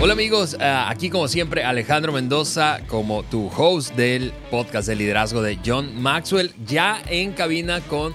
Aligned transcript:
Hola 0.00 0.12
amigos, 0.12 0.54
uh, 0.54 0.86
aquí 0.86 1.10
como 1.10 1.26
siempre 1.26 1.64
Alejandro 1.64 2.12
Mendoza 2.12 2.78
como 2.86 3.24
tu 3.24 3.48
host 3.48 3.96
del 3.96 4.32
podcast 4.48 4.86
de 4.86 4.94
liderazgo 4.94 5.42
de 5.42 5.58
John 5.66 6.00
Maxwell, 6.00 6.54
ya 6.64 7.02
en 7.08 7.32
cabina 7.32 7.80
con 7.80 8.14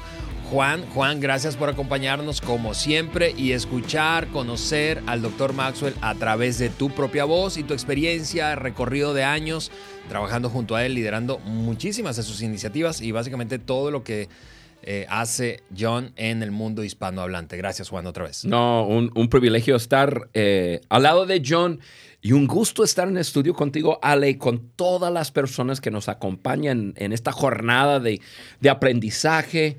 Juan. 0.50 0.86
Juan, 0.94 1.20
gracias 1.20 1.58
por 1.58 1.68
acompañarnos 1.68 2.40
como 2.40 2.74
siempre 2.74 3.34
y 3.36 3.52
escuchar, 3.52 4.28
conocer 4.28 5.04
al 5.08 5.22
doctor 5.22 5.52
Maxwell 5.52 5.94
a 6.00 6.16
través 6.16 6.58
de 6.58 6.70
tu 6.70 6.90
propia 6.90 7.26
voz 7.26 7.58
y 7.58 7.64
tu 7.64 7.74
experiencia, 7.74 8.56
recorrido 8.56 9.14
de 9.14 9.26
años 9.26 9.70
trabajando 10.08 10.50
junto 10.50 10.76
a 10.78 10.86
él, 10.86 10.94
liderando 10.94 11.40
muchísimas 11.40 12.16
de 12.16 12.24
sus 12.24 12.42
iniciativas 12.42 13.02
y 13.02 13.12
básicamente 13.12 13.60
todo 13.60 13.92
lo 13.92 14.06
que 14.06 14.30
eh, 14.86 15.06
hace 15.10 15.64
John 15.78 16.12
en 16.16 16.44
el 16.44 16.52
mundo 16.52 16.84
hispanohablante. 16.84 17.58
Gracias, 17.58 17.90
Juan, 17.90 18.06
otra 18.08 18.26
vez. 18.26 18.46
No, 18.46 18.86
un, 18.86 19.30
privilegio 19.30 19.76
estar 19.76 20.30
eh, 20.34 20.82
al 20.90 21.04
lado 21.04 21.26
de 21.26 21.42
John 21.46 21.80
y 22.22 22.32
un 22.32 22.48
gusto 22.48 22.84
estar 22.84 23.08
en 23.08 23.18
estudio 23.18 23.54
contigo, 23.54 24.00
Ale, 24.02 24.38
con 24.38 24.70
todas 24.76 25.12
las 25.12 25.32
personas 25.32 25.82
que 25.82 25.92
nos 25.92 26.10
acompañan 26.10 26.94
en 26.98 27.14
esta 27.14 27.32
jornada 27.32 28.00
de, 28.00 28.22
de 28.60 28.70
aprendizaje. 28.70 29.78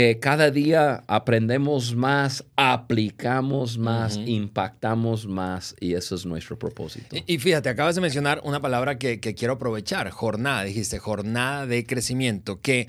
Eh, 0.00 0.20
cada 0.20 0.52
día 0.52 1.02
aprendemos 1.08 1.96
más, 1.96 2.44
aplicamos 2.54 3.78
más, 3.78 4.16
uh 4.16 4.20
-huh. 4.20 4.28
impactamos 4.28 5.26
más 5.26 5.74
y 5.80 5.94
eso 5.94 6.14
es 6.14 6.24
nuestro 6.24 6.56
propósito. 6.56 7.16
Y, 7.16 7.24
y 7.34 7.38
fíjate, 7.40 7.68
acabas 7.68 7.96
de 7.96 8.00
mencionar 8.00 8.40
una 8.44 8.60
palabra 8.60 8.96
que, 8.96 9.18
que, 9.18 9.34
quiero 9.34 9.54
aprovechar, 9.54 10.08
jornada, 10.10 10.62
dijiste, 10.62 11.00
jornada 11.00 11.66
de 11.66 11.84
crecimiento, 11.84 12.60
que 12.60 12.86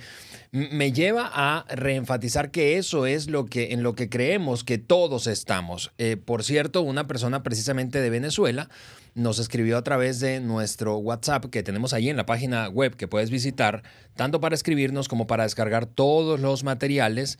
me 0.51 0.91
lleva 0.91 1.31
a 1.33 1.65
reenfatizar 1.69 2.51
que 2.51 2.77
eso 2.77 3.07
es 3.07 3.27
lo 3.27 3.47
que 3.47 3.73
en 3.73 3.81
lo 3.81 3.95
que 3.95 4.07
creemos 4.07 4.63
que 4.63 4.77
todos 4.77 5.25
estamos. 5.25 5.91
Eh, 5.97 6.15
por 6.15 6.43
cierto, 6.43 6.83
una 6.83 7.07
persona 7.07 7.41
precisamente 7.41 8.01
de 8.01 8.09
Venezuela 8.11 8.69
nos 9.15 9.39
escribió 9.39 9.77
a 9.77 9.83
través 9.83 10.19
de 10.19 10.39
nuestro 10.39 10.97
WhatsApp 10.97 11.45
que 11.45 11.63
tenemos 11.63 11.93
ahí 11.93 12.09
en 12.09 12.17
la 12.17 12.25
página 12.25 12.69
web 12.69 12.95
que 12.95 13.07
puedes 13.07 13.29
visitar, 13.29 13.83
tanto 14.15 14.39
para 14.39 14.55
escribirnos 14.55 15.07
como 15.07 15.27
para 15.27 15.43
descargar 15.43 15.85
todos 15.85 16.39
los 16.39 16.63
materiales. 16.63 17.37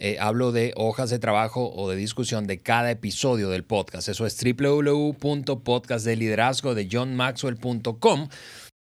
Eh, 0.00 0.16
hablo 0.20 0.52
de 0.52 0.72
hojas 0.76 1.10
de 1.10 1.18
trabajo 1.18 1.72
o 1.74 1.90
de 1.90 1.96
discusión 1.96 2.46
de 2.46 2.58
cada 2.58 2.90
episodio 2.90 3.50
del 3.50 3.64
podcast. 3.64 4.08
Eso 4.08 4.26
es 4.26 4.38
www.podcastdeliderazgo 4.42 6.74
de 6.74 6.88
johnmaxwell.com. 6.90 8.28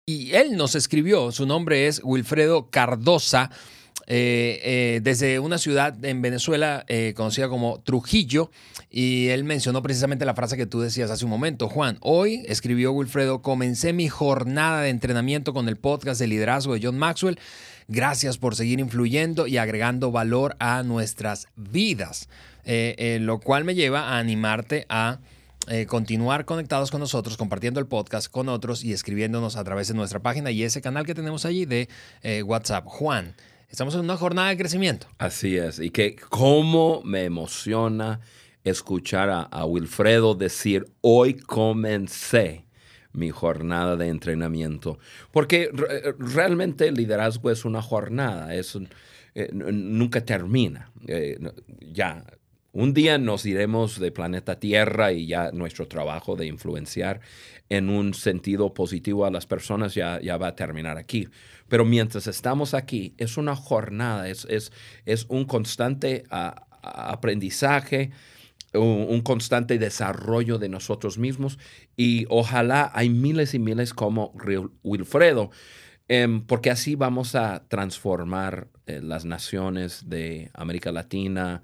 Y 0.06 0.32
él 0.32 0.56
nos 0.56 0.74
escribió, 0.74 1.32
su 1.32 1.46
nombre 1.46 1.86
es 1.86 2.02
Wilfredo 2.04 2.68
Cardosa, 2.68 3.50
eh, 4.06 4.60
eh, 4.62 5.00
desde 5.02 5.38
una 5.38 5.56
ciudad 5.58 6.04
en 6.04 6.20
Venezuela 6.20 6.84
eh, 6.88 7.14
conocida 7.16 7.48
como 7.48 7.80
Trujillo, 7.80 8.50
y 8.90 9.28
él 9.28 9.44
mencionó 9.44 9.82
precisamente 9.82 10.24
la 10.24 10.34
frase 10.34 10.56
que 10.56 10.66
tú 10.66 10.80
decías 10.80 11.10
hace 11.10 11.24
un 11.24 11.30
momento, 11.30 11.68
Juan. 11.68 11.96
Hoy, 12.00 12.44
escribió 12.46 12.92
Wilfredo, 12.92 13.42
comencé 13.42 13.92
mi 13.92 14.08
jornada 14.08 14.82
de 14.82 14.90
entrenamiento 14.90 15.52
con 15.54 15.68
el 15.68 15.76
podcast 15.76 16.20
de 16.20 16.26
liderazgo 16.26 16.74
de 16.74 16.80
John 16.82 16.98
Maxwell. 16.98 17.38
Gracias 17.88 18.38
por 18.38 18.56
seguir 18.56 18.80
influyendo 18.80 19.46
y 19.46 19.56
agregando 19.56 20.10
valor 20.10 20.56
a 20.58 20.82
nuestras 20.82 21.48
vidas, 21.56 22.28
lo 22.64 23.40
cual 23.40 23.64
me 23.64 23.74
lleva 23.74 24.10
a 24.10 24.18
animarte 24.18 24.86
a... 24.88 25.18
Continuar 25.88 26.44
conectados 26.44 26.90
con 26.90 27.00
nosotros, 27.00 27.38
compartiendo 27.38 27.80
el 27.80 27.86
podcast 27.86 28.30
con 28.30 28.50
otros 28.50 28.84
y 28.84 28.92
escribiéndonos 28.92 29.56
a 29.56 29.64
través 29.64 29.88
de 29.88 29.94
nuestra 29.94 30.20
página 30.20 30.50
y 30.50 30.62
ese 30.62 30.82
canal 30.82 31.06
que 31.06 31.14
tenemos 31.14 31.46
allí 31.46 31.64
de 31.64 31.88
WhatsApp. 32.44 32.84
Juan, 32.84 33.34
estamos 33.74 33.96
en 33.96 34.02
una 34.02 34.16
jornada 34.16 34.50
de 34.50 34.56
crecimiento. 34.56 35.08
Así 35.18 35.56
es, 35.56 35.80
y 35.80 35.90
que 35.90 36.14
cómo 36.14 37.02
me 37.02 37.24
emociona 37.24 38.20
escuchar 38.62 39.48
a, 39.50 39.64
Wilfredo 39.66 40.36
decir, 40.36 40.86
hoy 41.00 41.34
comencé 41.34 42.66
mi 43.12 43.30
jornada 43.30 43.96
de 43.96 44.06
entrenamiento, 44.06 45.00
porque 45.32 45.70
re 45.72 46.14
realmente 46.20 46.86
el 46.86 46.94
liderazgo 46.94 47.50
es 47.50 47.64
una 47.64 47.82
jornada, 47.82 48.54
es 48.54 48.78
eh, 49.34 49.50
nunca 49.52 50.24
termina. 50.24 50.92
Eh, 51.08 51.36
ya 51.80 52.24
un 52.74 52.92
día 52.92 53.18
nos 53.18 53.46
iremos 53.46 54.00
de 54.00 54.10
planeta 54.10 54.58
Tierra 54.58 55.12
y 55.12 55.26
ya 55.28 55.52
nuestro 55.52 55.86
trabajo 55.86 56.34
de 56.34 56.46
influenciar 56.46 57.20
en 57.68 57.88
un 57.88 58.14
sentido 58.14 58.74
positivo 58.74 59.24
a 59.24 59.30
las 59.30 59.46
personas 59.46 59.94
ya, 59.94 60.18
va 60.36 60.48
a 60.48 60.56
terminar 60.56 60.98
aquí. 60.98 61.28
Pero 61.68 61.84
mientras 61.84 62.26
estamos 62.26 62.74
aquí, 62.74 63.14
es 63.16 63.36
una 63.36 63.54
jornada, 63.54 64.28
es, 64.28 64.70
un 65.28 65.44
constante 65.44 66.24
a, 66.30 66.66
a 66.82 67.12
aprendizaje, 67.12 68.10
un, 68.72 69.20
constante 69.20 69.78
desarrollo 69.78 70.58
de 70.58 70.68
nosotros 70.68 71.16
mismos 71.16 71.58
y 71.96 72.26
ojalá 72.28 72.90
hay 72.92 73.08
miles 73.08 73.54
y 73.54 73.60
miles 73.60 73.94
como 73.94 74.34
Wilfredo, 74.82 75.50
eh, 76.08 76.42
porque 76.46 76.70
así 76.70 76.96
vamos 76.96 77.34
a 77.34 77.64
transformar 77.68 78.68
eh, 78.86 79.00
las 79.02 79.24
naciones 79.24 80.08
de 80.08 80.50
América 80.54 80.92
Latina, 80.92 81.62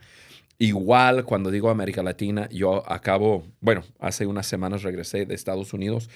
Igual, 0.60 1.24
cuando 1.24 1.50
digo 1.50 1.70
América 1.70 2.02
Latina, 2.02 2.46
yo 2.52 2.88
acabo, 2.88 3.46
bueno, 3.60 3.82
hace 3.98 4.26
unas 4.26 4.46
semanas 4.46 4.82
regresé 4.82 5.24
de 5.24 5.34
Estados 5.34 5.72
Unidos 5.72 6.10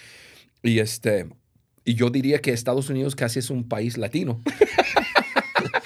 y 0.63 0.81
este, 0.81 1.27
y 1.83 1.95
yo 1.95 2.11
diría 2.11 2.41
que 2.41 2.53
Estados 2.53 2.91
Unidos 2.91 3.17
casi 3.17 3.39
es 3.39 3.49
un 3.49 3.67
país 3.67 3.97
latino. 3.97 4.43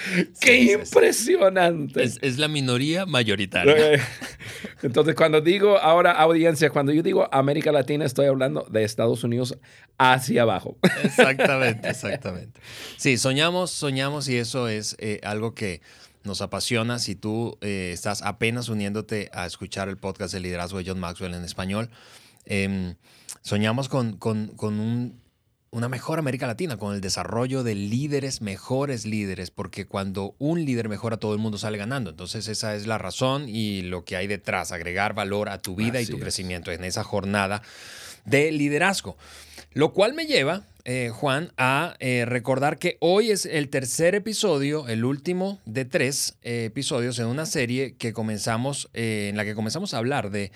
¡Qué 0.41 0.57
sí, 0.57 0.71
impresionante! 0.71 2.03
Es, 2.03 2.19
es, 2.21 2.37
la 2.37 2.47
minoría 2.47 3.05
mayoritaria. 3.05 4.05
Entonces, 4.81 5.15
cuando 5.15 5.41
digo 5.41 5.77
ahora 5.77 6.11
audiencia, 6.11 6.69
cuando 6.69 6.91
yo 6.91 7.03
digo 7.03 7.27
América 7.31 7.71
Latina, 7.71 8.05
estoy 8.05 8.27
hablando 8.27 8.65
de 8.69 8.83
Estados 8.83 9.23
Unidos 9.23 9.57
hacia 9.97 10.43
abajo. 10.43 10.77
Exactamente, 11.03 11.89
exactamente. 11.89 12.59
Sí, 12.97 13.17
soñamos, 13.17 13.71
soñamos 13.71 14.27
y 14.29 14.37
eso 14.37 14.67
es 14.67 14.95
eh, 14.99 15.19
algo 15.23 15.53
que 15.53 15.81
nos 16.23 16.41
apasiona. 16.41 16.99
Si 16.99 17.15
tú 17.15 17.57
eh, 17.61 17.91
estás 17.93 18.21
apenas 18.21 18.69
uniéndote 18.69 19.29
a 19.33 19.45
escuchar 19.45 19.89
el 19.89 19.97
podcast 19.97 20.33
de 20.33 20.39
liderazgo 20.39 20.77
de 20.79 20.85
John 20.85 20.99
Maxwell 20.99 21.33
en 21.33 21.43
español, 21.43 21.89
eh, 22.45 22.95
soñamos 23.41 23.89
con, 23.89 24.17
con, 24.17 24.47
con 24.55 24.79
un, 24.79 25.19
una 25.71 25.87
mejor 25.87 26.19
América 26.19 26.47
Latina, 26.47 26.77
con 26.77 26.95
el 26.95 27.01
desarrollo 27.01 27.63
de 27.63 27.75
líderes, 27.75 28.41
mejores 28.41 29.05
líderes, 29.05 29.51
porque 29.51 29.85
cuando 29.85 30.35
un 30.39 30.65
líder 30.65 30.89
mejora, 30.89 31.17
todo 31.17 31.33
el 31.33 31.39
mundo 31.39 31.57
sale 31.57 31.77
ganando. 31.77 32.09
Entonces 32.09 32.47
esa 32.47 32.75
es 32.75 32.87
la 32.87 32.97
razón 32.97 33.47
y 33.47 33.83
lo 33.83 34.03
que 34.03 34.15
hay 34.15 34.27
detrás, 34.27 34.71
agregar 34.71 35.13
valor 35.13 35.49
a 35.49 35.61
tu 35.61 35.75
vida 35.75 35.99
Así 35.99 36.07
y 36.07 36.07
tu 36.07 36.17
es. 36.17 36.23
crecimiento 36.23 36.71
en 36.71 36.83
esa 36.83 37.03
jornada 37.03 37.61
de 38.25 38.51
liderazgo. 38.51 39.17
Lo 39.73 39.93
cual 39.93 40.13
me 40.13 40.25
lleva 40.25 40.63
eh, 40.85 41.11
Juan, 41.13 41.51
a 41.57 41.95
eh, 41.99 42.25
recordar 42.25 42.79
que 42.79 42.97
hoy 42.99 43.29
es 43.29 43.45
el 43.45 43.69
tercer 43.69 44.15
episodio, 44.15 44.87
el 44.87 45.05
último 45.05 45.59
de 45.65 45.85
tres 45.85 46.37
eh, 46.41 46.65
episodios 46.65 47.19
en 47.19 47.27
una 47.27 47.45
serie 47.45 47.95
que 47.95 48.11
comenzamos, 48.11 48.89
en 48.93 49.37
la 49.37 49.45
que 49.45 49.53
comenzamos 49.53 49.93
a 49.93 49.99
hablar 49.99 50.31
de 50.31 50.51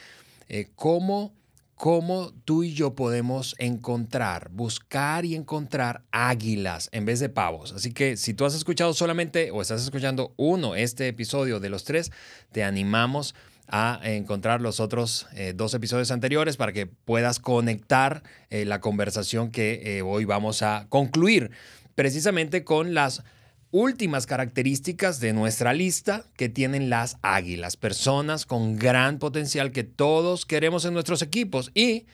cómo, 0.75 1.35
cómo 1.75 2.33
tú 2.45 2.63
y 2.63 2.73
yo 2.73 2.95
podemos 2.95 3.55
encontrar, 3.59 4.49
buscar 4.49 5.23
y 5.23 5.35
encontrar 5.35 6.01
águilas 6.11 6.89
en 6.91 7.05
vez 7.05 7.19
de 7.19 7.29
pavos. 7.29 7.71
Así 7.73 7.93
que 7.93 8.17
si 8.17 8.33
tú 8.33 8.45
has 8.45 8.55
escuchado 8.55 8.95
solamente 8.95 9.51
o 9.51 9.61
estás 9.61 9.83
escuchando 9.83 10.33
uno, 10.37 10.75
este 10.75 11.07
episodio 11.07 11.59
de 11.59 11.69
los 11.69 11.83
tres, 11.83 12.11
te 12.51 12.63
animamos 12.63 13.35
a 13.35 13.52
a 13.67 13.99
encontrar 14.03 14.61
los 14.61 14.79
otros 14.79 15.27
eh, 15.35 15.53
dos 15.55 15.73
episodios 15.73 16.11
anteriores 16.11 16.57
para 16.57 16.73
que 16.73 16.85
puedas 16.85 17.39
conectar 17.39 18.23
eh, 18.49 18.65
la 18.65 18.81
conversación 18.81 19.51
que 19.51 19.97
eh, 19.97 20.01
hoy 20.01 20.25
vamos 20.25 20.61
a 20.61 20.87
concluir 20.89 21.51
precisamente 21.95 22.63
con 22.63 22.93
las 22.93 23.23
últimas 23.71 24.27
características 24.27 25.19
de 25.19 25.33
nuestra 25.33 25.73
lista 25.73 26.25
que 26.35 26.49
tienen 26.49 26.89
las 26.89 27.17
águilas, 27.21 27.77
personas 27.77 28.45
con 28.45 28.75
gran 28.75 29.17
potencial 29.17 29.71
que 29.71 29.83
todos 29.83 30.45
queremos 30.45 30.85
en 30.85 30.93
nuestros 30.93 31.21
equipos 31.21 31.71
y 31.73 32.05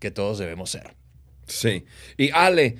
que 0.00 0.10
todos 0.10 0.38
debemos 0.38 0.70
ser. 0.70 0.94
Sí. 1.46 1.86
Y 2.18 2.30
Ale, 2.32 2.76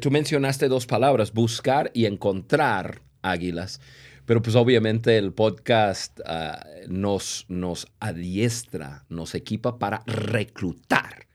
tú 0.00 0.10
mencionaste 0.10 0.68
dos 0.68 0.86
palabras, 0.86 1.34
buscar 1.34 1.90
y 1.92 2.06
encontrar 2.06 3.02
águilas. 3.20 3.80
Pero 4.26 4.42
pues 4.42 4.56
obviamente 4.56 5.16
el 5.16 5.32
podcast 5.32 6.18
uh, 6.20 6.88
nos, 6.88 7.46
nos 7.48 7.86
adiestra, 8.00 9.04
nos 9.08 9.34
equipa 9.34 9.78
para 9.78 10.02
reclutar. 10.06 11.26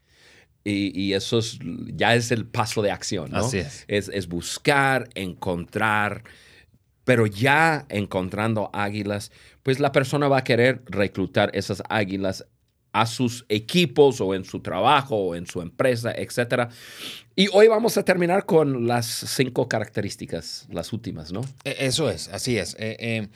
Y, 0.64 0.92
y, 1.00 1.14
eso 1.14 1.40
es, 1.40 1.58
ya 1.96 2.14
es 2.14 2.32
el 2.32 2.46
paso 2.46 2.84
de 2.84 2.92
acción, 2.92 3.32
¿no? 3.32 3.40
Así 3.40 3.58
es. 3.58 3.86
es. 3.88 4.10
Es 4.10 4.28
buscar, 4.28 5.10
encontrar, 5.16 6.24
pero 7.04 7.26
ya 7.26 7.86
encontrando 7.90 8.70
águilas, 8.74 9.32
pues 9.64 9.80
la 9.80 9.92
persona 9.92 10.28
va 10.28 10.40
a 10.40 10.44
querer 10.44 10.84
reclutar 10.86 11.50
esas 11.54 11.82
águilas 11.90 12.46
a 12.94 13.06
sus 13.06 13.46
equipos 13.50 14.20
o 14.22 14.36
en 14.36 14.44
su 14.44 14.60
trabajo 14.60 15.16
o 15.16 15.36
en 15.36 15.48
su 15.48 15.62
empresa, 15.62 16.12
etc. 16.12 16.70
Y 17.36 17.48
hoy 17.54 17.68
vamos 17.68 17.98
a 17.98 18.04
terminar 18.04 18.46
con 18.46 18.88
las 18.88 19.06
cinco 19.06 19.68
características, 19.68 20.68
las 20.70 20.92
últimas, 20.92 21.32
¿no? 21.32 21.42
E, 21.64 21.76
eso 21.80 22.10
es, 22.10 22.28
así 22.30 22.58
es. 22.58 22.76
Eh, 22.80 22.98
eh, 23.00 23.28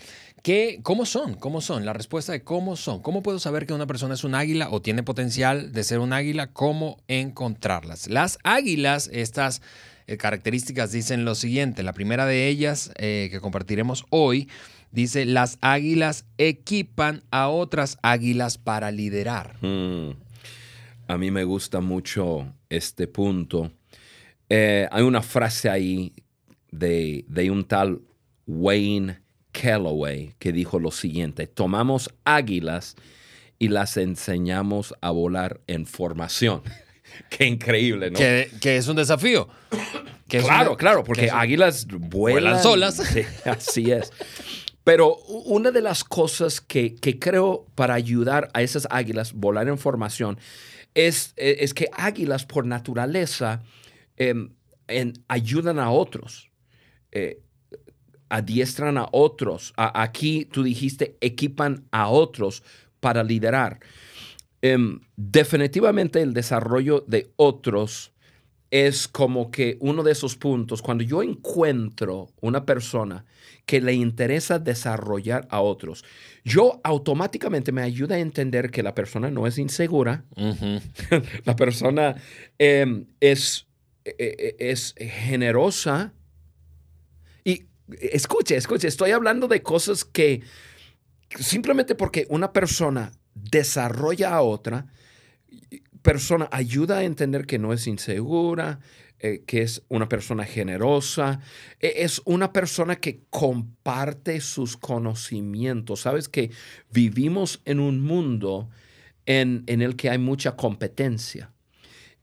¿qué, 0.44 0.80
¿Cómo 0.84 1.06
son? 1.06 1.36
¿Cómo 1.36 1.62
son? 1.62 1.86
La 1.86 1.94
respuesta 1.94 2.34
de 2.34 2.44
cómo 2.44 2.76
son. 2.76 3.02
¿Cómo 3.02 3.24
puedo 3.24 3.40
saber 3.40 3.66
que 3.66 3.74
una 3.74 3.88
persona 3.88 4.16
es 4.16 4.24
un 4.24 4.36
águila 4.36 4.70
o 4.70 4.82
tiene 4.82 5.04
potencial 5.04 5.72
de 5.72 5.84
ser 5.84 6.00
un 6.00 6.12
águila? 6.12 6.48
¿Cómo 6.48 6.98
encontrarlas? 7.08 8.10
Las 8.10 8.38
águilas, 8.44 9.10
estas 9.14 9.62
eh, 10.08 10.18
características 10.18 10.92
dicen 10.92 11.24
lo 11.24 11.34
siguiente. 11.34 11.82
La 11.82 11.94
primera 11.94 12.26
de 12.26 12.50
ellas 12.50 12.92
que 12.98 13.40
compartiremos 13.42 14.06
hoy 14.10 14.50
Dice, 14.96 15.26
las 15.26 15.58
águilas 15.60 16.26
equipan 16.38 17.24
a 17.30 17.50
otras 17.50 17.98
águilas 18.02 18.58
para 18.58 18.92
liderar. 18.92 19.58
Mm. 19.62 20.12
A 21.08 21.18
mí 21.18 21.32
me 21.32 21.44
gusta 21.44 21.82
mucho 21.82 22.54
este 22.70 23.08
punto. 23.08 23.74
Eh, 24.50 24.88
hay 24.90 25.04
una 25.04 25.22
frase 25.22 25.70
ahí 25.70 26.14
de, 26.72 27.26
de 27.28 27.52
un 27.52 27.66
tal 27.66 28.04
Wayne 28.48 29.20
Calloway 29.52 30.34
que 30.40 30.54
dijo 30.54 30.80
lo 30.80 30.92
siguiente, 30.92 31.46
tomamos 31.48 32.10
águilas 32.24 32.96
y 33.60 33.68
las 33.68 33.98
enseñamos 33.98 34.94
a 35.02 35.12
volar 35.12 35.60
en 35.68 35.86
formación. 35.86 36.62
Qué 37.30 37.46
increíble, 37.46 38.12
¿no? 38.12 38.18
Que, 38.18 38.78
es 38.78 38.88
un 38.88 38.96
desafío. 38.96 39.50
claro, 40.28 40.78
claro, 40.78 41.04
porque 41.04 41.30
águilas 41.30 41.86
vuelan, 41.88 42.64
solas. 42.64 43.02
así 43.46 43.92
es. 43.92 44.12
Pero 44.86 45.16
una 45.46 45.72
de 45.72 45.82
las 45.82 46.04
cosas 46.04 46.62
que, 46.62 46.96
creo 46.96 47.66
para 47.74 47.96
ayudar 47.96 48.50
a 48.54 48.62
esas 48.62 48.88
águilas 48.92 49.32
a 49.32 49.36
volar 49.36 49.68
en 49.68 49.80
formación 49.80 50.38
es, 50.94 51.34
e, 51.38 51.58
es 51.62 51.74
que 51.74 51.90
águilas 51.92 52.46
por 52.46 52.68
naturaleza 52.68 53.64
em, 54.16 54.54
ayudan 55.28 55.80
a 55.80 55.90
otros, 55.90 56.52
eh, 57.12 57.42
adiestran 58.30 59.00
a 59.00 59.10
otros. 59.12 59.74
aquí 59.76 60.46
tú 60.46 60.62
dijiste, 60.62 61.18
equipan 61.20 61.88
a 61.90 62.08
otros 62.10 62.62
para 63.00 63.24
liderar. 63.24 63.80
Em, 64.62 65.00
definitivamente 65.16 66.22
el 66.22 66.34
desarrollo 66.34 67.04
de 67.08 67.32
otros 67.38 68.14
es 68.84 69.08
como 69.08 69.52
que 69.52 69.78
uno 69.80 70.04
de 70.04 70.12
esos 70.12 70.36
puntos, 70.36 70.82
cuando 70.82 71.06
yo 71.06 71.24
encuentro 71.24 72.34
una 72.42 72.66
persona 72.66 73.24
que 73.66 73.80
le 73.80 73.94
interesa 73.94 74.60
desarrollar 74.60 75.48
a 75.50 75.62
otros, 75.62 76.04
yo 76.44 76.82
automáticamente 76.84 77.72
me 77.72 77.84
ayuda 77.84 78.16
a 78.16 78.20
entender 78.20 78.72
que 78.72 78.84
la 78.84 78.94
persona 78.94 79.32
no 79.32 79.48
es 79.48 79.58
insegura, 79.60 80.26
la 81.46 81.56
persona 81.56 82.18
em, 82.60 83.06
es, 83.22 83.66
e, 84.04 84.14
e, 84.20 84.56
es 84.60 84.94
generosa. 84.98 86.14
Y 87.46 87.68
escuche, 88.02 88.58
escuche, 88.58 88.90
estoy 88.90 89.12
hablando 89.12 89.48
de 89.48 89.64
cosas 89.64 90.04
que 90.04 90.42
simplemente 91.40 91.96
porque 91.96 92.28
una 92.30 92.52
persona 92.52 93.14
desarrolla 93.36 94.36
a 94.36 94.42
otra, 94.42 94.88
persona 96.06 96.48
ayuda 96.52 97.00
a 97.00 97.04
entender 97.04 97.48
que 97.48 97.58
no 97.58 97.74
es 97.74 97.88
insegura, 97.88 98.80
eh, 99.20 99.44
que 99.48 99.64
es 99.64 99.82
una 99.90 100.08
persona 100.08 100.46
generosa, 100.46 101.40
e, 101.80 102.04
es 102.04 102.22
una 102.26 102.54
persona 102.54 102.98
que 102.98 103.24
comparte 103.32 104.40
sus 104.40 104.78
conocimientos. 104.78 106.02
Sabes 106.02 106.30
que 106.30 106.52
vivimos 106.92 107.62
en 107.66 107.80
un 107.80 108.02
mundo 108.02 108.70
en, 109.26 109.64
en 109.66 109.82
el 109.82 109.96
que 109.96 110.12
hay 110.12 110.20
mucha 110.20 110.56
competencia. 110.56 111.55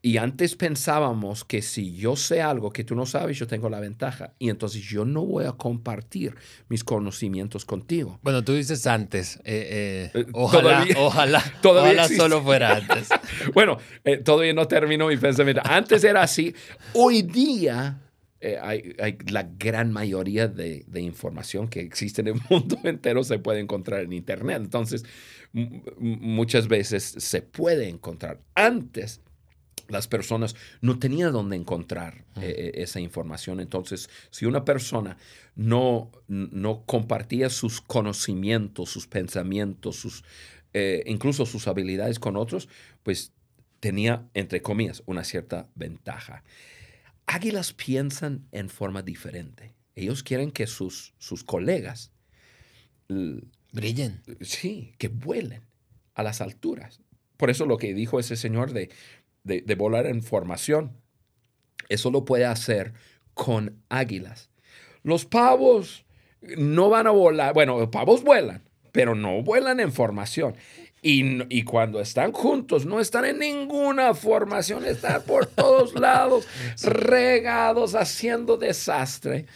Y 0.04 0.16
antes 0.16 0.56
pensábamos 0.56 1.44
que 1.44 1.62
si 1.62 1.94
yo 1.94 2.16
sé 2.16 2.42
algo 2.42 2.72
que 2.72 2.82
tú 2.82 2.96
no 2.96 3.06
sabes, 3.06 3.38
yo 3.38 3.46
tengo 3.46 3.70
la 3.70 3.78
ventaja. 3.78 4.34
Y 4.40 4.50
entonces 4.50 4.82
yo 4.82 5.04
no 5.04 5.24
voy 5.24 5.44
a 5.44 5.52
compartir 5.52 6.34
mis 6.68 6.82
conocimientos 6.82 7.64
contigo. 7.64 8.18
Bueno, 8.20 8.42
tú 8.42 8.52
dices 8.52 8.84
antes. 8.88 9.36
Eh, 9.44 10.10
eh, 10.14 10.20
eh, 10.20 10.26
ojalá, 10.32 10.84
ojalá, 10.96 11.40
todavía 11.62 12.08
solo 12.08 12.42
fuera 12.42 12.78
antes. 12.78 13.10
bueno, 13.54 13.78
todavía 14.24 14.52
no 14.52 14.66
terminó 14.66 15.06
mi 15.06 15.16
pensamiento. 15.16 15.62
Antes 15.64 16.02
era 16.02 16.24
así. 16.24 16.52
Hoy 16.94 17.22
día 17.22 18.00
hay, 18.60 18.96
la 19.28 19.44
gran 19.56 19.92
mayoría 19.92 20.48
de, 20.48 20.84
de, 20.84 21.00
información 21.00 21.68
que 21.68 21.78
existe 21.78 22.22
en 22.22 22.26
el 22.26 22.40
mundo 22.50 22.76
entero 22.82 23.22
se 23.22 23.38
puede 23.38 23.60
encontrar 23.60 24.00
en 24.00 24.12
Internet. 24.12 24.62
Entonces, 24.62 25.04
muchas 25.52 26.66
veces 26.66 27.04
se 27.18 27.40
puede 27.40 27.88
encontrar. 27.88 28.40
Antes 28.56 29.20
las 29.92 30.08
personas 30.08 30.56
no 30.80 30.98
tenían 30.98 31.32
dónde 31.32 31.54
encontrar 31.54 32.24
eh, 32.36 32.54
eh, 32.56 32.72
esa 32.76 32.98
información. 32.98 33.60
Entonces, 33.60 34.08
si 34.30 34.46
una 34.46 34.64
persona 34.64 35.18
no, 35.54 36.10
no 36.26 36.84
compartía 36.86 37.50
sus 37.50 37.80
conocimientos, 37.80 38.90
sus 38.90 39.06
pensamientos, 39.06 39.96
sus, 39.96 40.24
eh, 40.72 41.04
incluso 41.06 41.44
sus 41.44 41.68
habilidades 41.68 42.18
con 42.18 42.36
otros, 42.36 42.68
pues 43.02 43.32
tenía, 43.80 44.28
entre 44.34 44.62
comillas, 44.62 45.02
una 45.06 45.24
cierta 45.24 45.68
ventaja. 45.74 46.42
Águilas 47.26 47.74
piensan 47.74 48.48
en 48.50 48.70
forma 48.70 49.02
diferente. 49.02 49.74
Ellos 49.94 50.22
quieren 50.22 50.50
que 50.50 50.66
sus, 50.66 51.12
sus 51.18 51.44
colegas 51.44 52.12
brillen. 53.72 54.22
Sí, 54.40 54.94
que 54.96 55.08
vuelen 55.08 55.62
a 56.14 56.22
las 56.22 56.40
alturas. 56.40 57.02
Por 57.36 57.50
eso 57.50 57.66
lo 57.66 57.76
que 57.76 57.92
dijo 57.92 58.20
ese 58.20 58.36
señor 58.36 58.72
de 58.72 58.90
de, 59.44 59.74
volar 59.74 60.06
en 60.06 60.22
formación. 60.22 60.92
Eso 61.88 62.10
lo 62.10 62.24
puede 62.24 62.44
hacer 62.44 62.92
con 63.34 63.82
águilas. 63.88 64.50
Los 65.02 65.24
pavos 65.24 66.04
no 66.56 66.90
van 66.90 67.06
a 67.06 67.10
volar, 67.10 67.54
bueno, 67.54 67.78
los 67.78 67.88
pavos 67.88 68.22
vuelan, 68.22 68.62
pero 68.92 69.14
no 69.14 69.42
vuelan 69.42 69.80
en 69.80 69.92
formación. 69.92 70.56
Y, 71.04 71.42
y, 71.52 71.64
cuando 71.64 72.00
están 72.00 72.30
juntos, 72.30 72.86
no 72.86 73.00
están 73.00 73.24
en 73.24 73.40
ninguna 73.40 74.14
formación, 74.14 74.84
están 74.84 75.22
por 75.22 75.46
todos 75.46 75.94
lados, 75.94 76.46
regados, 76.84 77.96
haciendo 77.96 78.56
desastre. 78.56 79.46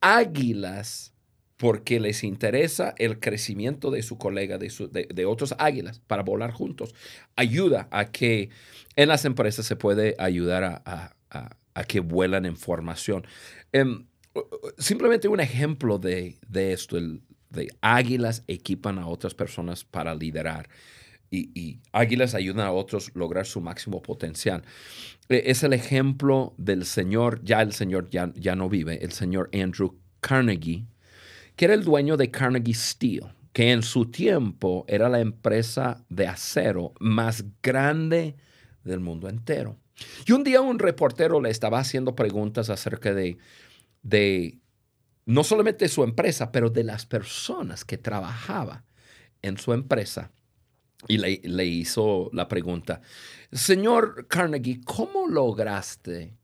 Águilas, 0.00 1.12
porque 1.60 2.00
les 2.00 2.24
interesa 2.24 2.94
el 2.96 3.20
crecimiento 3.20 3.90
de 3.90 4.02
su 4.02 4.16
colega, 4.16 4.56
de, 4.56 5.06
de 5.14 5.24
otros 5.26 5.54
águilas, 5.58 6.00
para 6.06 6.22
volar 6.22 6.52
juntos. 6.52 6.94
Ayuda 7.36 7.86
a 7.90 8.06
que 8.06 8.48
en 8.96 9.08
las 9.10 9.26
empresas 9.26 9.66
se 9.66 9.76
puede 9.76 10.16
ayudar 10.18 10.82
a, 10.86 11.16
que 11.86 12.00
vuelan 12.00 12.46
en 12.46 12.56
formación. 12.56 13.26
Em, 13.72 14.06
simplemente 14.78 15.28
un 15.28 15.40
ejemplo 15.40 15.98
de, 15.98 16.38
esto, 16.54 16.96
de 17.50 17.68
águilas 17.82 18.42
equipan 18.48 18.98
a 18.98 19.06
otras 19.06 19.34
personas 19.34 19.84
para 19.84 20.14
liderar. 20.14 20.66
Y, 21.30 21.80
águilas 21.92 22.34
ayudan 22.34 22.66
a 22.66 22.72
otros 22.72 23.08
a 23.14 23.18
lograr 23.18 23.44
su 23.44 23.60
máximo 23.60 24.00
potencial. 24.00 24.62
E, 25.28 25.42
es 25.44 25.62
el 25.62 25.74
ejemplo 25.74 26.54
del 26.56 26.86
señor, 26.86 27.44
ya 27.44 27.60
el 27.60 27.74
señor 27.74 28.08
ya, 28.08 28.32
ya 28.34 28.56
no 28.56 28.70
vive, 28.70 29.04
el 29.04 29.12
señor 29.12 29.50
Andrew 29.52 29.98
Carnegie, 30.22 30.86
que 31.60 31.66
era 31.66 31.74
el 31.74 31.84
dueño 31.84 32.16
de 32.16 32.30
Carnegie 32.30 32.72
Steel, 32.72 33.34
que 33.52 33.70
en 33.70 33.82
su 33.82 34.10
tiempo 34.10 34.86
era 34.88 35.10
la 35.10 35.20
empresa 35.20 36.02
de 36.08 36.26
acero 36.26 36.94
más 37.00 37.44
grande 37.62 38.34
del 38.82 39.00
mundo 39.00 39.28
entero. 39.28 39.76
Y 40.24 40.32
un 40.32 40.42
día 40.42 40.62
un 40.62 40.78
reportero 40.78 41.38
le 41.38 41.50
estaba 41.50 41.78
haciendo 41.78 42.16
preguntas 42.16 42.70
acerca 42.70 43.12
de, 43.12 43.36
de 44.02 44.58
no 45.26 45.44
solamente 45.44 45.86
su 45.88 46.02
empresa, 46.02 46.50
pero 46.50 46.70
de 46.70 46.82
las 46.82 47.04
personas 47.04 47.84
que 47.84 47.98
trabajaba 47.98 48.86
en 49.42 49.58
su 49.58 49.74
empresa. 49.74 50.32
Y 51.08 51.18
le, 51.18 51.42
le 51.44 51.66
hizo 51.66 52.30
la 52.32 52.48
pregunta, 52.48 53.02
señor 53.52 54.28
Carnegie, 54.28 54.80
¿cómo 54.82 55.28
lograste 55.28 56.38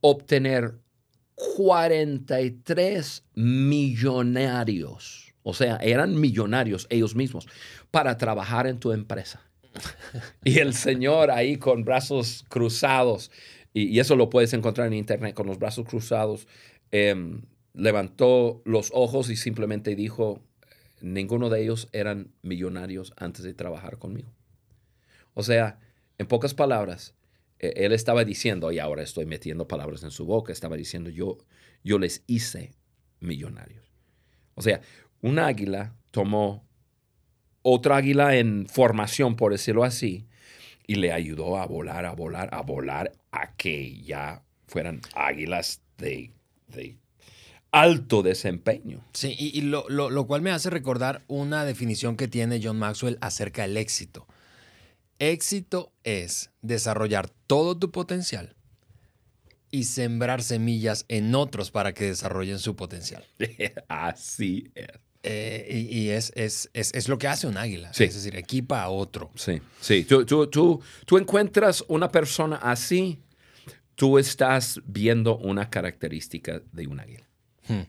obtener 0.00 0.83
43 1.34 3.24
millonarios? 3.34 5.34
O 5.42 5.54
sea, 5.54 5.76
eran 5.76 6.18
millonarios 6.18 6.86
ellos 6.90 7.14
mismos 7.14 7.46
para 7.90 8.16
trabajar 8.16 8.66
en 8.66 8.78
tu 8.78 8.92
empresa. 8.92 9.42
y 10.44 10.58
el 10.58 10.74
Señor 10.74 11.30
ahí 11.30 11.58
con 11.58 11.84
brazos 11.84 12.44
cruzados, 12.48 13.30
y, 13.72 13.98
eso 13.98 14.16
lo 14.16 14.30
puedes 14.30 14.52
encontrar 14.52 14.86
en 14.86 14.94
internet, 14.94 15.34
con 15.34 15.46
los 15.46 15.58
brazos 15.58 15.86
cruzados, 15.86 16.46
em, 16.92 17.42
levantó 17.74 18.62
los 18.64 18.90
ojos 18.94 19.30
y 19.30 19.36
simplemente 19.36 19.96
dijo, 19.96 20.40
ninguno 21.00 21.50
de 21.50 21.62
ellos 21.62 21.88
eran 21.92 22.32
millonarios 22.42 23.12
antes 23.16 23.42
de 23.42 23.52
trabajar 23.52 23.98
conmigo. 23.98 24.32
O 25.34 25.42
sea, 25.42 25.80
en 26.18 26.26
pocas 26.26 26.54
palabras, 26.54 27.14
él 27.70 27.92
estaba 27.92 28.24
diciendo, 28.24 28.72
y 28.72 28.78
ahora 28.78 29.02
estoy 29.02 29.26
metiendo 29.26 29.68
palabras 29.68 30.02
en 30.02 30.10
su 30.10 30.24
boca, 30.26 30.52
estaba 30.52 30.76
diciendo, 30.76 31.10
yo, 31.10 31.38
yo 31.82 31.98
les 31.98 32.22
hice 32.26 32.74
millonarios. 33.20 33.84
O 34.54 34.62
sea, 34.62 34.80
un 35.20 35.38
águila 35.38 35.94
tomó 36.10 36.66
otra 37.62 37.96
águila 37.96 38.36
en 38.36 38.66
formación, 38.66 39.36
por 39.36 39.52
decirlo 39.52 39.84
así, 39.84 40.26
y 40.86 40.96
le 40.96 41.12
ayudó 41.12 41.56
a 41.56 41.66
volar, 41.66 42.04
a 42.04 42.12
volar, 42.12 42.50
a 42.52 42.60
volar, 42.62 43.12
a 43.32 43.54
que 43.56 44.02
ya 44.02 44.42
fueran 44.66 45.00
águilas 45.14 45.82
de, 45.96 46.32
de 46.68 46.98
alto 47.72 48.22
desempeño. 48.22 49.04
Sí, 49.12 49.34
y, 49.38 49.58
y 49.58 49.62
lo, 49.62 49.86
lo, 49.88 50.10
lo, 50.10 50.26
cual 50.26 50.42
me 50.42 50.50
hace 50.50 50.70
recordar 50.70 51.22
una 51.26 51.64
definición 51.64 52.16
que 52.16 52.28
tiene 52.28 52.60
John 52.62 52.78
Maxwell 52.78 53.18
acerca 53.20 53.62
del 53.62 53.76
éxito. 53.76 54.26
Éxito 55.18 55.92
es 56.02 56.50
desarrollar 56.62 57.30
todo 57.46 57.78
tu 57.78 57.90
potencial 57.90 58.56
y 59.70 59.84
sembrar 59.84 60.42
semillas 60.42 61.04
en 61.08 61.34
otros 61.34 61.70
para 61.70 61.94
que 61.94 62.06
desarrollen 62.06 62.58
su 62.58 62.76
potencial. 62.76 63.24
Así 63.88 64.70
es. 64.74 64.86
Eh, 65.26 65.88
y, 65.90 65.98
y 65.98 66.10
es, 66.10 66.32
es, 66.36 66.70
es, 66.74 66.92
es, 66.92 67.08
lo 67.08 67.16
que 67.16 67.26
hace 67.28 67.46
un 67.46 67.56
águila. 67.56 67.92
Sí. 67.94 68.04
Es 68.04 68.14
decir, 68.14 68.36
equipa 68.36 68.82
a 68.82 68.90
otro. 68.90 69.32
Sí, 69.34 69.60
sí. 69.80 70.04
Tú, 70.04 70.26
tú, 70.26 70.46
tú, 70.48 70.82
tú 71.06 71.16
encuentras 71.16 71.82
una 71.88 72.12
persona 72.12 72.56
así, 72.56 73.22
tú 73.94 74.18
estás 74.18 74.82
viendo 74.84 75.38
una 75.38 75.70
característica 75.70 76.60
de 76.70 76.86
un 76.86 77.00
águila. 77.00 77.26
Hmm. 77.66 77.82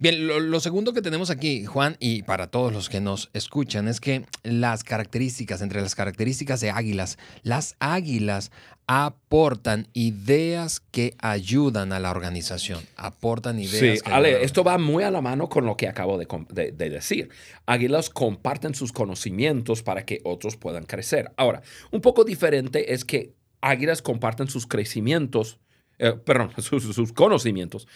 Bien, 0.00 0.26
lo, 0.26 0.40
lo, 0.40 0.60
segundo 0.60 0.94
que 0.94 1.02
tenemos 1.02 1.28
aquí, 1.28 1.66
Juan, 1.66 1.98
y 2.00 2.22
para 2.22 2.46
todos 2.46 2.72
los 2.72 2.88
que 2.88 3.02
nos 3.02 3.28
escuchan, 3.34 3.86
es 3.86 4.00
que 4.00 4.24
las 4.42 4.82
características, 4.82 5.60
entre 5.60 5.82
las 5.82 5.94
características 5.94 6.62
de 6.62 6.70
águilas, 6.70 7.18
las 7.42 7.76
águilas 7.80 8.50
aportan 8.86 9.88
ideas 9.92 10.80
que 10.80 11.12
ayudan 11.18 11.92
a 11.92 12.00
la 12.00 12.12
organización, 12.12 12.80
aportan 12.96 13.58
ideas. 13.58 14.00
Sí, 14.02 14.10
Ale, 14.10 14.42
esto 14.42 14.64
va 14.64 14.78
muy 14.78 15.04
a 15.04 15.10
la 15.10 15.20
mano 15.20 15.50
con 15.50 15.66
lo 15.66 15.76
que 15.76 15.86
acabo 15.86 16.16
de, 16.16 16.26
de, 16.48 16.72
de, 16.72 16.88
decir. 16.88 17.28
Águilas 17.66 18.08
comparten 18.08 18.74
sus 18.74 18.92
conocimientos 18.92 19.82
para 19.82 20.06
que 20.06 20.22
otros 20.24 20.56
puedan 20.56 20.84
crecer. 20.84 21.30
Ahora, 21.36 21.60
un 21.90 22.00
poco 22.00 22.24
diferente 22.24 22.94
es 22.94 23.04
que 23.04 23.34
águilas 23.60 24.00
comparten 24.00 24.48
sus 24.48 24.66
crecimientos, 24.66 25.60
eh, 25.98 26.14
perdón, 26.14 26.52
sus, 26.58 26.84
sus 26.94 27.12
conocimientos 27.12 27.86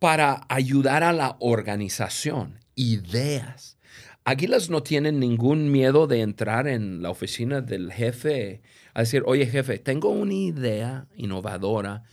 para 0.00 0.46
ayudar 0.48 1.04
a 1.04 1.12
la 1.12 1.36
organización, 1.40 2.58
ideas. 2.74 3.76
Águilas 4.24 4.70
no 4.70 4.82
tienen 4.82 5.20
ningún 5.20 5.70
miedo 5.70 6.06
de 6.06 6.22
entrar 6.22 6.66
en 6.66 7.02
la 7.02 7.10
oficina 7.10 7.60
del 7.60 7.92
jefe 7.92 8.62
a 8.94 9.00
decir, 9.00 9.22
oye 9.26 9.46
jefe, 9.46 9.78
tengo 9.78 10.08
una 10.08 10.32
idea 10.32 11.06
innovadora 11.16 12.04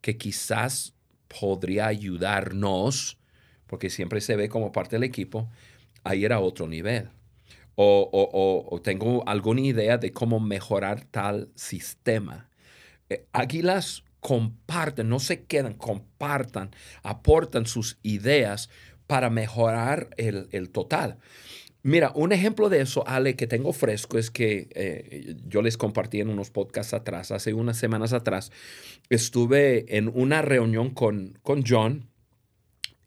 que 0.00 0.16
quizás 0.16 0.94
podría 1.28 1.88
ayudarnos, 1.88 3.18
porque 3.66 3.90
siempre 3.90 4.20
se 4.20 4.36
ve 4.36 4.48
como 4.48 4.70
parte 4.70 4.96
del 4.96 5.04
equipo, 5.04 5.50
a 6.04 6.14
ir 6.14 6.32
a 6.32 6.38
otro 6.38 6.68
nivel. 6.68 7.10
O, 7.74 8.08
o, 8.12 8.22
o, 8.32 8.76
o 8.76 8.82
tengo 8.82 9.28
alguna 9.28 9.62
idea 9.62 9.98
de 9.98 10.12
cómo 10.12 10.38
mejorar 10.38 11.04
tal 11.06 11.50
sistema. 11.56 12.50
Eh, 13.08 13.26
águilas 13.32 14.04
comparten, 14.22 15.08
no 15.08 15.18
se 15.18 15.42
quedan, 15.44 15.74
compartan, 15.74 16.70
aportan 17.02 17.66
sus 17.66 17.98
ideas 18.04 18.70
para 19.08 19.30
mejorar 19.30 20.10
el, 20.16 20.48
el 20.52 20.70
total. 20.70 21.18
Mira, 21.82 22.12
un 22.14 22.30
ejemplo 22.30 22.68
de 22.68 22.80
eso, 22.80 23.02
Ale, 23.08 23.34
que 23.34 23.48
tengo 23.48 23.72
fresco 23.72 24.16
es 24.16 24.30
que 24.30 24.68
eh, 24.76 25.34
yo 25.48 25.60
les 25.60 25.76
compartí 25.76 26.20
en 26.20 26.28
unos 26.28 26.50
podcasts 26.50 26.94
atrás, 26.94 27.32
hace 27.32 27.52
unas 27.52 27.76
semanas 27.76 28.12
atrás, 28.12 28.52
estuve 29.10 29.96
en 29.96 30.08
una 30.14 30.40
reunión 30.42 30.90
con, 30.90 31.40
con 31.42 31.64
John, 31.66 32.08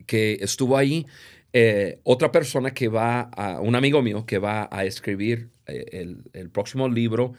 que 0.06 0.40
estuvo 0.42 0.76
ahí, 0.76 1.06
eh, 1.54 2.00
otra 2.04 2.34
persona 2.34 2.74
que 2.74 2.90
va, 2.90 3.22
a, 3.22 3.62
un 3.62 3.76
amigo 3.76 4.02
mío 4.02 4.26
que 4.26 4.40
va 4.40 4.68
a 4.70 4.84
escribir 4.84 5.52
eh, 5.68 5.86
el, 5.94 6.24
el, 6.34 6.50
próximo 6.50 6.90
libro 6.90 7.34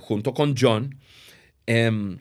junto 0.00 0.34
con 0.34 0.54
John, 0.56 0.98
em, 1.66 2.18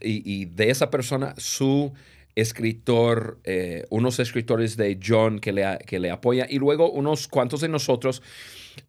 y, 0.00 0.44
de 0.46 0.70
esa 0.70 0.90
persona, 0.90 1.34
su 1.38 1.92
escritor, 2.34 3.40
eh, 3.44 3.84
unos 3.90 4.18
escritores 4.18 4.76
de 4.76 4.98
John 5.04 5.38
que 5.38 5.52
le, 5.52 5.78
que 5.86 5.98
le 5.98 6.10
apoya 6.10 6.46
y 6.48 6.58
luego 6.58 6.90
unos 6.90 7.28
cuantos 7.28 7.60
de 7.60 7.68
nosotros 7.68 8.22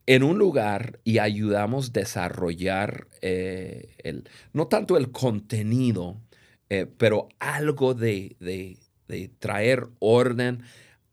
en 0.06 0.24
un 0.24 0.38
lugar 0.38 1.00
y 1.04 1.18
ayudamos 1.20 1.90
a 1.90 2.00
desarrollar 2.00 3.08
eh, 3.22 3.96
el, 4.00 4.30
no 4.54 4.68
tanto 4.68 4.98
el 4.98 5.12
contenido, 5.12 6.22
eh, 6.70 6.86
pero 6.98 7.28
algo 7.40 7.94
de, 7.94 8.36
de, 8.40 8.78
de 9.08 9.30
traer 9.40 9.88
orden 10.00 10.64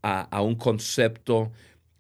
a, 0.03 0.23
a, 0.23 0.43
un 0.43 0.55
concepto 0.55 1.51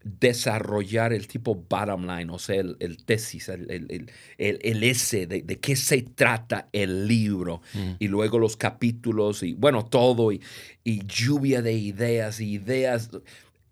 desarrollar 0.02 1.12
el 1.12 1.26
tipo 1.26 1.54
bottom 1.54 2.07
line, 2.07 2.33
o 2.33 2.38
sea, 2.38 2.57
el, 2.57 2.76
el 2.80 3.04
tesis, 3.04 3.49
el, 3.49 3.71
el, 3.71 4.11
el 4.38 4.83
S, 4.85 5.26
de, 5.26 5.42
de, 5.42 5.59
qué 5.59 5.76
se 5.76 6.02
trata 6.02 6.69
el 6.73 7.07
libro, 7.07 7.61
mm. 7.75 7.92
y 7.99 8.09
luego 8.09 8.38
los 8.38 8.57
capítulos, 8.57 9.42
y 9.42 9.52
bueno, 9.52 9.85
todo, 9.85 10.33
y, 10.33 10.40
y 10.85 11.04
lluvia 11.07 11.62
de 11.62 11.75
ideas, 11.75 12.40
ideas. 12.40 13.11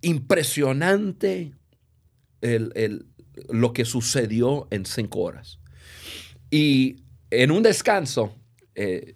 Impresionante 0.01 1.53
lo 3.49 3.73
que 3.73 3.85
sucedió 3.85 4.69
en 4.71 4.87
cinco 4.87 5.21
horas. 5.21 5.59
Y 6.51 7.03
en 7.31 7.51
un 7.51 7.63
descanso, 7.63 8.35
eh, 8.75 9.15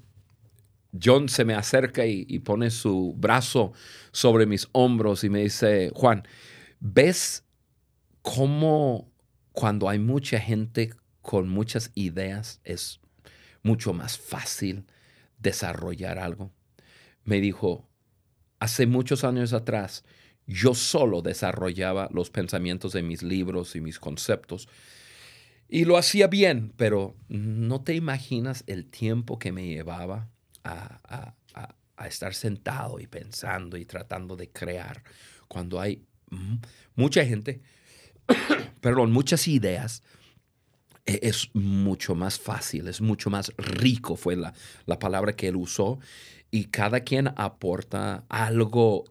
John 1.01 1.29
se 1.29 1.45
me 1.45 1.55
acerca 1.55 2.05
y, 2.05 2.27
y 2.29 2.41
pone 2.41 2.71
su 2.71 3.15
brazo 3.17 3.73
sobre 4.11 4.47
mis 4.47 4.69
hombros 4.73 5.25
y 5.25 5.31
me 5.31 5.43
dice, 5.43 5.91
Juan, 5.95 6.25
¿Ves 6.85 7.45
cómo 8.23 9.09
cuando 9.53 9.89
hay 9.89 10.01
mucha 10.01 10.41
gente 10.41 10.93
con 11.21 11.49
muchas 11.49 11.93
ideas 11.95 12.61
es 12.65 13.01
mucho 13.63 13.93
más 13.93 14.19
fácil 14.19 14.87
desarrollar 15.39 16.19
algo? 16.19 16.53
Me 17.23 17.41
dijo, 17.41 17.89
hace 18.59 18.87
muchos 18.87 19.23
años 19.23 19.53
atrás, 19.53 20.05
yo 20.49 20.75
solo 20.75 21.23
desarrollaba 21.23 22.09
los 22.13 22.31
pensamientos 22.31 22.95
de 22.95 23.05
mis 23.05 23.23
libros 23.23 23.77
y 23.77 23.81
mis 23.81 24.01
conceptos. 24.01 24.69
Y 25.69 25.85
lo 25.85 25.97
hacía 25.97 26.27
bien, 26.27 26.73
pero 26.77 27.15
no 27.29 27.83
te 27.83 27.95
imaginas 27.95 28.65
el 28.67 28.91
tiempo 28.91 29.39
que 29.39 29.53
me 29.53 29.69
llevaba 29.69 30.33
a, 30.65 31.37
a, 31.55 32.09
estar 32.09 32.35
sentado 32.35 32.99
y 32.99 33.07
pensando 33.07 33.77
y 33.77 33.85
tratando 33.85 34.35
de 34.35 34.51
crear 34.51 35.05
cuando 35.47 35.79
hay 35.79 36.05
mucha 36.95 37.25
gente, 37.25 37.61
perdón, 38.81 39.13
muchas 39.13 39.49
ideas, 39.49 40.03
e, 41.05 41.21
es 41.23 41.51
mucho 41.55 42.15
más 42.15 42.39
fácil, 42.39 42.89
es 42.89 43.01
mucho 43.01 43.31
más 43.31 43.53
rico, 43.57 44.17
fue 44.17 44.37
la, 44.37 44.55
la 44.87 44.99
palabra 44.99 45.35
que 45.35 45.49
él 45.49 45.57
usó, 45.57 45.99
y 46.51 46.65
cada 46.67 47.01
quien 47.01 47.29
aporta 47.37 48.25
algo 48.29 49.05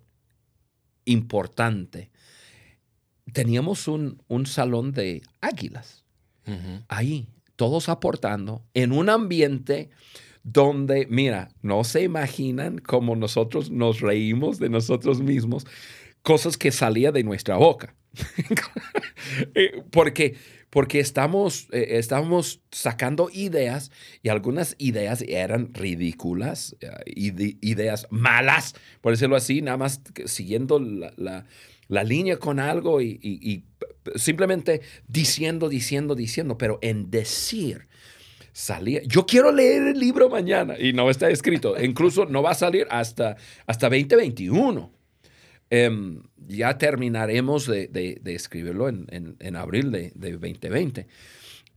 importante. 1.06 2.12
Teníamos 3.34 3.88
un, 3.88 4.22
un 4.28 4.46
salón 4.46 4.92
de 4.92 5.22
águilas 5.42 6.04
uh 6.48 6.52
-huh. 6.52 6.84
ahí, 6.88 7.28
todos 7.56 7.90
aportando 7.90 8.64
en 8.74 8.92
un 8.92 9.10
ambiente 9.10 9.90
donde, 10.44 11.08
mira, 11.08 11.50
no 11.62 11.84
se 11.84 12.04
imaginan 12.04 12.80
cómo 12.80 13.16
nosotros 13.16 13.70
nos 13.70 14.02
reímos 14.02 14.58
de 14.58 14.70
nosotros 14.70 15.22
mismos 15.22 15.66
cosas 16.22 16.58
que 16.58 16.72
salía 16.72 17.12
de 17.12 17.24
nuestra 17.24 17.58
boca. 17.58 17.96
porque, 19.92 20.36
porque 20.70 21.00
estamos, 21.00 21.68
eh, 21.72 21.88
estamos 21.92 22.62
sacando 22.72 23.30
ideas 23.32 23.92
y 24.22 24.30
algunas 24.30 24.76
ideas 24.78 25.22
eran 25.22 25.74
ridículas, 25.74 26.76
uh, 26.84 27.12
ideas 27.62 28.08
malas, 28.10 28.76
por 29.02 29.14
decirlo 29.14 29.36
así, 29.36 29.62
nada 29.62 29.78
más 29.78 30.02
siguiendo 30.26 30.80
la, 30.80 31.46
la, 31.88 32.04
línea 32.04 32.38
con 32.38 32.60
algo 32.60 33.02
y, 33.02 33.20
y, 33.22 33.64
simplemente 34.16 34.82
diciendo, 35.08 35.70
diciendo, 35.70 36.16
diciendo, 36.16 36.58
pero 36.58 36.80
en 36.82 37.10
decir. 37.10 37.88
Salía, 38.54 39.02
yo 39.04 39.26
quiero 39.26 39.50
leer 39.54 39.84
el 39.84 39.98
libro 39.98 40.28
mañana 40.28 40.78
y 40.78 40.92
no 40.92 41.10
está 41.10 41.30
escrito, 41.30 41.82
incluso 41.82 42.26
no 42.26 42.44
va 42.44 42.52
a 42.52 42.56
salir 42.56 42.86
hasta, 42.90 43.38
hasta 43.66 43.88
2021. 43.88 44.92
Eh, 45.72 45.90
ya 46.48 46.78
terminaremos 46.78 47.66
de, 47.66 47.88
de, 47.88 48.20
de 48.22 48.36
escribirlo 48.36 48.90
en, 48.90 49.08
en, 49.10 49.38
en 49.40 49.56
abril 49.56 49.92
de, 49.92 50.12
de, 50.16 50.34
2020. 50.34 51.08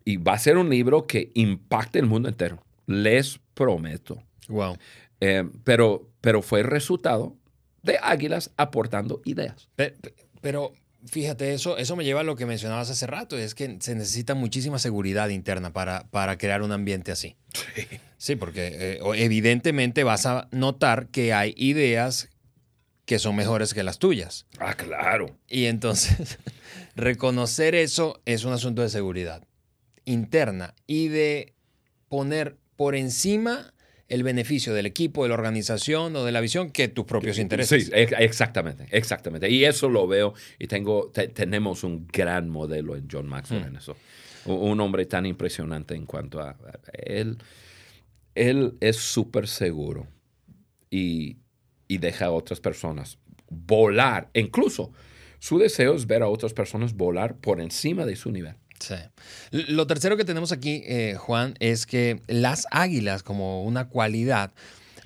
Y 0.05 0.17
va 0.19 0.35
a 0.35 0.39
ser 0.39 0.59
un 0.59 0.69
libro 0.69 1.07
que 1.07 1.31
impacte 1.35 2.01
el 2.01 2.07
mundo 2.07 2.29
entero. 2.29 2.63
Les 2.87 3.41
prometo. 3.55 4.23
Wow. 4.49 4.77
Eh, 5.21 5.49
pero, 5.63 6.11
pero 6.21 6.43
fue 6.43 6.61
el 6.61 6.67
resultado 6.67 7.37
de 7.83 7.99
Águilas 8.03 8.51
aportando 8.57 9.23
ideas. 9.25 9.69
Pero, 9.77 9.95
pero, 10.41 10.73
fíjate, 11.07 11.55
eso, 11.55 11.79
eso 11.79 11.95
me 11.97 12.05
lleva 12.05 12.21
a 12.21 12.25
lo 12.25 12.37
que 12.37 12.47
mencionabas 12.47 12.91
hace 12.91 13.07
rato. 13.07 13.39
Es 13.39 13.55
que 13.55 13.79
se 13.81 13.95
necesita 13.95 14.35
muchísima 14.35 14.79
seguridad 14.79 15.29
interna 15.29 15.73
para, 15.73 16.05
para 16.11 16.37
crear 16.37 16.63
un 16.63 16.73
ambiente 16.73 17.13
así. 17.13 17.37
Sí. 17.55 17.87
Sí, 18.25 18.37
porque 18.37 18.71
eh, 18.73 18.99
evidentemente 19.17 20.03
vas 20.03 20.25
a 20.25 20.49
notar 20.51 21.09
que 21.09 21.35
hay 21.35 21.53
ideas 21.59 22.31
que 23.07 23.19
son 23.19 23.37
mejores 23.37 23.75
que 23.75 23.83
las 23.83 23.99
tuyas. 23.99 24.47
Ah, 24.59 24.75
claro. 24.75 25.37
Y 25.49 25.67
entonces, 25.67 26.39
reconocer 26.97 27.75
eso 27.75 28.21
es 28.25 28.45
un 28.45 28.53
asunto 28.53 28.83
de 28.83 28.89
seguridad 28.89 29.47
interna 30.05 30.75
y 30.87 31.09
de 31.09 31.55
poner 32.09 32.57
por 32.77 32.95
encima 32.95 33.75
el 34.09 34.23
beneficio 34.23 34.75
del 34.75 34.87
equipo, 34.87 35.23
de 35.23 35.31
la 35.31 35.35
organización 35.35 36.15
o 36.17 36.25
de 36.25 36.33
la 36.33 36.41
visión 36.41 36.71
que 36.71 36.89
tus 36.89 37.05
propios 37.05 37.39
intereses. 37.39 37.87
Sí, 37.87 37.91
exactamente, 37.95 38.87
exactamente. 38.91 39.51
Y 39.51 39.65
eso 39.65 39.89
lo 39.89 40.07
veo 40.07 40.35
y 40.59 40.67
tengo, 40.67 41.11
tenemos 41.11 41.85
un 41.85 42.07
gran 42.07 42.49
modelo 42.49 42.97
en 42.97 43.09
John 43.11 43.27
Maxwell 43.27 43.63
mm. 43.63 43.67
en 43.67 43.77
eso. 43.77 43.97
Un 44.45 44.79
hombre 44.81 45.07
tan 45.07 45.25
impresionante 45.25 45.95
en 45.95 46.05
cuanto 46.05 46.41
a, 46.41 46.55
él. 46.93 47.39
Él 48.35 48.75
es 48.81 48.97
súper 48.97 49.49
seguro 49.49 50.07
y, 50.91 51.39
y 51.95 51.99
deja 51.99 52.27
a 52.27 52.31
otras 52.33 52.61
personas 52.61 53.19
volar. 53.49 54.29
Incluso 54.35 54.93
su 55.39 55.59
deseo 55.59 55.95
es 55.95 56.07
ver 56.07 56.23
a 56.23 56.29
otras 56.29 56.53
personas 56.53 56.95
volar 56.95 57.37
por 57.37 57.61
encima 57.61 58.05
de 58.05 58.17
su 58.17 58.33
nivel. 58.33 58.57
Sí. 58.81 58.97
Lo 59.51 59.87
tercero 59.87 60.17
que 60.17 60.25
tenemos 60.25 60.51
aquí, 60.51 60.83
eh, 60.87 61.17
Juan, 61.19 61.55
es 61.61 61.87
que 61.87 62.21
las 62.27 62.67
águilas, 62.71 63.23
como 63.23 63.63
una 63.63 63.89
cualidad, 63.89 64.53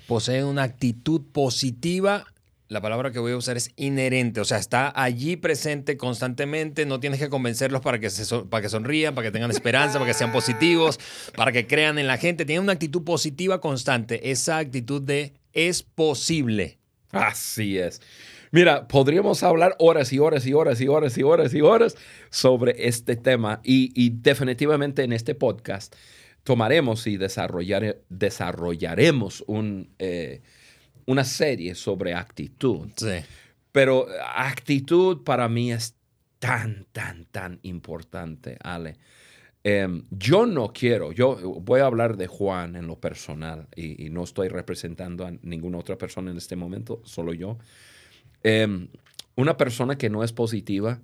poseen 0.07 0.45
una 0.45 0.63
actitud 0.63 1.21
positiva. 1.31 2.25
La 2.67 2.81
palabra 2.81 3.11
que 3.11 3.19
voy 3.19 3.33
a 3.33 3.37
usar 3.37 3.57
es 3.57 3.71
inherente, 3.77 4.41
o 4.41 4.45
sea, 4.45 4.57
está 4.57 4.91
allí 4.95 5.37
presente 5.37 5.97
constantemente, 5.97 6.85
no 6.85 6.99
tienes 6.99 7.19
que 7.19 7.29
convencerlos 7.29 7.81
para 7.81 7.99
que, 7.99 8.09
se 8.09 8.43
para 8.45 8.61
que 8.61 8.69
sonrían, 8.69 9.15
para 9.15 9.27
que 9.27 9.31
tengan 9.31 9.51
esperanza, 9.51 9.99
para 9.99 10.05
que 10.11 10.13
sean 10.17 10.31
positivos, 10.31 10.99
para 11.35 11.51
que 11.51 11.67
crean 11.67 11.99
en 11.99 12.07
la 12.07 12.17
gente. 12.17 12.45
Tienen 12.45 12.63
una 12.63 12.73
actitud 12.73 13.03
positiva 13.03 13.61
constante, 13.61 14.31
esa 14.31 14.57
actitud 14.57 15.01
de 15.01 15.33
es 15.53 15.83
posible. 15.83 16.78
Así 17.11 17.77
es. 17.77 18.01
Mira, 18.51 18.87
podríamos 18.87 19.43
hablar 19.43 19.75
horas 19.79 20.11
y 20.11 20.19
horas 20.19 20.45
y 20.45 20.53
horas 20.53 20.81
y 20.81 20.87
horas 20.87 21.17
y 21.17 21.23
horas 21.23 21.53
y 21.53 21.61
horas 21.61 21.95
sobre 22.29 22.87
este 22.87 23.15
tema 23.15 23.61
y, 23.63 24.09
definitivamente 24.09 25.03
en 25.03 25.13
este 25.13 25.35
podcast 25.35 25.95
tomaremos 26.43 27.05
y 27.05 27.17
desarrollaremos 27.17 29.43
un, 29.45 29.93
eh, 29.99 30.41
una 31.05 31.23
serie 31.23 31.75
sobre 31.75 32.15
actitud. 32.15 32.89
Sí. 32.95 33.19
Pero 33.71 34.07
actitud 34.35 35.23
para 35.23 35.47
mí 35.47 35.71
es 35.71 35.93
tan, 36.39 36.87
tan, 36.91 37.25
tan 37.25 37.59
importante, 37.61 38.57
Ale. 38.63 38.97
Em, 39.63 40.05
yo 40.09 40.45
no 40.45 40.71
quiero, 40.71 41.11
yo 41.11 41.35
voy 41.61 41.81
a 41.81 41.85
hablar 41.85 42.15
de 42.15 42.27
Juan 42.27 42.75
en 42.75 42.87
lo 42.87 42.99
personal 42.99 43.67
y, 43.75 44.05
y, 44.05 44.09
no 44.09 44.23
estoy 44.23 44.47
representando 44.47 45.25
a 45.25 45.31
ninguna 45.41 45.77
otra 45.77 45.97
persona 45.97 46.31
en 46.31 46.37
este 46.37 46.55
momento, 46.55 47.01
solo 47.03 47.33
yo. 47.33 47.57
Em, 48.43 48.87
una 49.35 49.57
persona 49.57 49.97
que 49.97 50.09
no 50.09 50.23
es 50.23 50.31
positiva, 50.33 51.01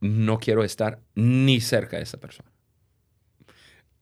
no 0.00 0.38
quiero 0.38 0.64
estar 0.64 1.00
ni 1.14 1.60
cerca 1.60 1.96
de 1.96 2.02
esa 2.02 2.18
persona. 2.18 2.50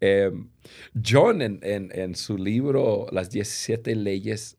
Em, 0.01 0.49
John 0.95 1.41
en, 1.41 2.15
su 2.17 2.37
libro 2.37 3.07
Las 3.13 3.31
17 3.31 3.95
leyes 3.95 4.59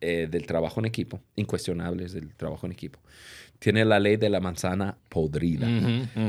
eh, 0.00 0.26
del 0.28 0.46
trabajo 0.46 0.80
en 0.80 0.86
equipo, 0.86 1.20
incuestionables 1.36 2.12
del 2.12 2.34
trabajo 2.34 2.66
en 2.66 2.72
equipo, 2.72 2.98
tiene 3.58 3.84
la 3.84 3.98
ley 3.98 4.16
de 4.16 4.30
la 4.30 4.40
manzana 4.40 4.98
podrida. 5.08 5.68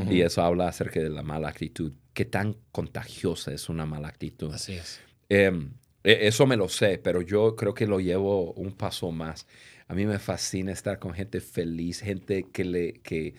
Y 0.09 0.21
eso 0.21 0.41
habla 0.41 0.67
acerca 0.67 0.99
de 0.99 1.09
la 1.09 1.23
mala 1.23 1.49
actitud. 1.49 1.93
Qué 2.13 2.25
tan 2.25 2.55
contagiosa 2.71 3.53
es 3.53 3.69
una 3.69 3.85
mala 3.85 4.07
actitud. 4.07 4.53
Así 4.53 4.73
es. 4.73 4.99
Em, 5.29 5.71
e, 6.03 6.27
eso 6.27 6.45
me 6.47 6.57
lo 6.57 6.69
sé, 6.69 6.97
pero 6.97 7.21
yo 7.21 7.55
creo 7.55 7.73
que 7.73 7.85
lo 7.85 7.99
llevo 7.99 8.53
un 8.53 8.71
paso 8.71 9.11
más. 9.11 9.45
A 9.87 9.93
mí 9.93 10.05
me 10.05 10.19
fascina 10.19 10.71
estar 10.71 10.99
con 10.99 11.13
gente 11.13 11.39
feliz, 11.39 12.01
gente 12.01 12.47
que, 12.51 12.65
le, 12.65 12.93
que, 12.93 13.35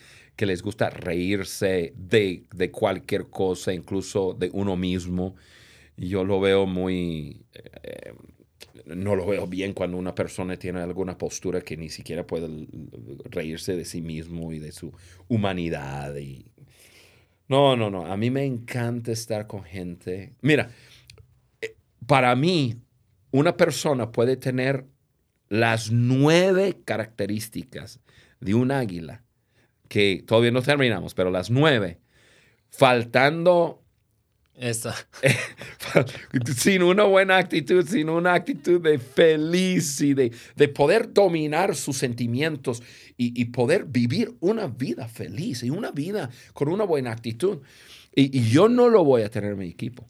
les 0.47 0.62
gusta 0.62 0.88
reírse 0.90 1.92
de, 1.97 2.71
cualquier 2.73 3.28
cosa, 3.28 3.73
incluso 3.73 4.35
de 4.38 4.50
uno 4.52 4.76
mismo. 4.76 5.35
Yo 5.97 6.25
lo 6.25 6.40
veo 6.40 6.66
muy... 6.66 7.42
Eh, 7.83 8.14
no 8.87 9.16
lo 9.16 9.26
veo 9.26 9.47
bien 9.47 9.73
cuando 9.73 9.97
una 9.97 10.14
persona 10.14 10.56
tiene 10.56 10.80
alguna 10.80 11.16
postura 11.16 11.61
que 11.61 11.76
ni 11.76 11.88
siquiera 11.88 12.26
puede 12.26 12.66
reírse 13.31 13.76
de 13.76 13.85
sí 13.85 14.00
mismo 14.00 14.52
y 14.52 14.59
de 14.59 14.72
su 14.72 14.92
humanidad. 15.29 16.16
Y... 16.16 16.50
No, 17.48 17.76
no, 17.76 17.90
no. 17.90 18.07
A 18.07 18.16
mí 18.16 18.31
me 18.31 18.44
encanta 18.44 19.12
estar 19.12 19.46
con 19.46 19.64
gente. 19.64 20.35
Mira, 20.40 20.70
eh, 21.61 21.76
para 22.07 22.35
mí, 22.37 22.76
una 23.31 23.57
persona 23.57 24.12
puede 24.12 24.37
tener 24.37 24.87
las 25.48 25.90
nueve 25.90 26.76
características 26.85 28.00
de 28.40 28.55
un 28.55 28.70
águila, 28.70 29.24
que 29.88 30.22
todavía 30.26 30.50
no 30.50 30.62
terminamos, 30.62 31.14
pero 31.14 31.31
las 31.31 31.50
nueve, 31.50 31.98
faltando... 32.70 33.83
Esta. 34.59 34.94
sin 36.57 36.83
una 36.83 37.05
buena 37.05 37.37
actitud, 37.37 37.87
sin 37.87 38.09
una 38.09 38.35
actitud 38.35 38.81
de 38.81 38.99
feliz 38.99 40.01
y 40.01 40.14
de, 40.14 40.31
poder 40.75 41.12
dominar 41.12 41.77
sus 41.77 41.97
sentimientos 41.99 42.83
y, 43.16 43.44
poder 43.47 43.85
vivir 43.85 44.35
una 44.40 44.66
vida 44.66 45.09
feliz 45.09 45.62
y 45.62 45.71
una 45.71 45.90
vida 45.90 46.31
con 46.53 46.68
una 46.68 46.85
buena 46.85 47.12
actitud. 47.12 47.59
Y, 48.14 48.49
yo 48.51 48.68
no 48.68 48.88
lo 48.88 49.05
voy 49.05 49.23
a 49.23 49.31
tener 49.31 49.53
en 49.53 49.59
mi 49.59 49.68
equipo. 49.68 50.07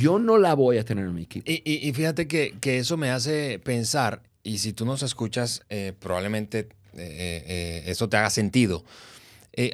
Yo 0.00 0.18
no 0.18 0.36
la 0.38 0.54
voy 0.54 0.78
a 0.78 0.84
tener 0.84 1.06
en 1.06 1.14
mi 1.14 1.22
equipo. 1.22 1.44
Y, 1.48 1.92
fíjate 1.94 2.26
que, 2.26 2.54
que, 2.60 2.78
eso 2.78 2.96
me 2.96 3.10
hace 3.10 3.60
pensar 3.60 4.22
y 4.42 4.58
si 4.58 4.72
tú 4.72 4.84
nos 4.84 5.02
escuchas, 5.02 5.62
eh, 5.70 5.92
probablemente 5.98 6.68
eh, 6.94 7.44
eh, 7.46 7.82
eso 7.86 8.08
te 8.08 8.16
haga 8.16 8.30
sentido. 8.30 8.84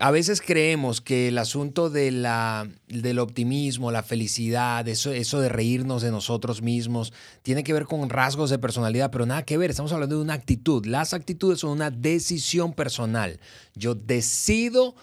A 0.00 0.10
veces 0.10 0.40
creemos 0.40 1.00
que 1.00 1.28
el 1.28 1.38
asunto 1.38 1.88
de 1.88 2.10
la, 2.10 2.68
del 2.88 3.20
optimismo, 3.20 3.92
la 3.92 4.02
felicidad, 4.02 4.86
eso, 4.88 5.10
de 5.12 5.48
reírnos 5.48 6.02
de 6.02 6.10
nosotros 6.10 6.62
mismos, 6.62 7.12
tiene 7.42 7.62
que 7.62 7.72
ver 7.72 7.84
con 7.84 8.10
rasgos 8.10 8.50
de 8.50 8.58
personalidad, 8.58 9.12
pero 9.12 9.24
nada 9.24 9.44
que 9.44 9.56
ver, 9.56 9.70
estamos 9.70 9.92
hablando 9.92 10.16
de 10.16 10.22
una 10.22 10.34
actitud. 10.34 10.84
Las 10.84 11.14
actitudes 11.14 11.60
son 11.60 11.70
una 11.70 11.92
decisión 11.92 12.72
personal. 12.72 13.38
Yo 13.74 13.94
decido 13.94 14.96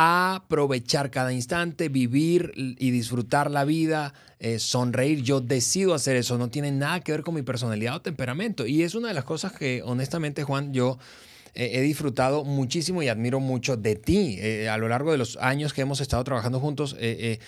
aprovechar 0.00 1.10
cada 1.10 1.32
instante, 1.32 1.88
vivir 1.88 2.52
y 2.54 2.92
disfrutar 2.92 3.50
la 3.50 3.64
vida, 3.64 4.14
eh, 4.38 4.60
sonreír. 4.60 5.24
Yo 5.24 5.40
decido 5.40 5.92
hacer 5.92 6.14
eso, 6.14 6.38
no 6.38 6.50
tiene 6.50 6.70
nada 6.70 7.00
que 7.00 7.10
ver 7.10 7.22
con 7.22 7.34
mi 7.34 7.42
personalidad 7.42 7.96
o 7.96 8.00
temperamento. 8.00 8.64
Y 8.64 8.84
es 8.84 8.94
una 8.94 9.08
de 9.08 9.14
las 9.14 9.24
cosas 9.24 9.50
que 9.50 9.82
honestamente, 9.84 10.44
Juan, 10.44 10.72
yo 10.72 10.98
eh, 10.98 11.37
he 11.64 11.80
disfrutado 11.80 12.44
muchísimo 12.44 13.02
y 13.02 13.08
admiro 13.08 13.40
mucho 13.40 13.76
de 13.76 13.96
ti. 13.96 14.36
Eh, 14.40 14.68
a 14.68 14.76
lo 14.78 14.88
largo 14.88 15.12
de 15.12 15.18
los 15.18 15.36
años 15.38 15.72
que 15.72 15.82
hemos 15.82 16.00
estado 16.00 16.22
trabajando 16.24 16.60
juntos, 16.60 16.96
es, 16.98 17.38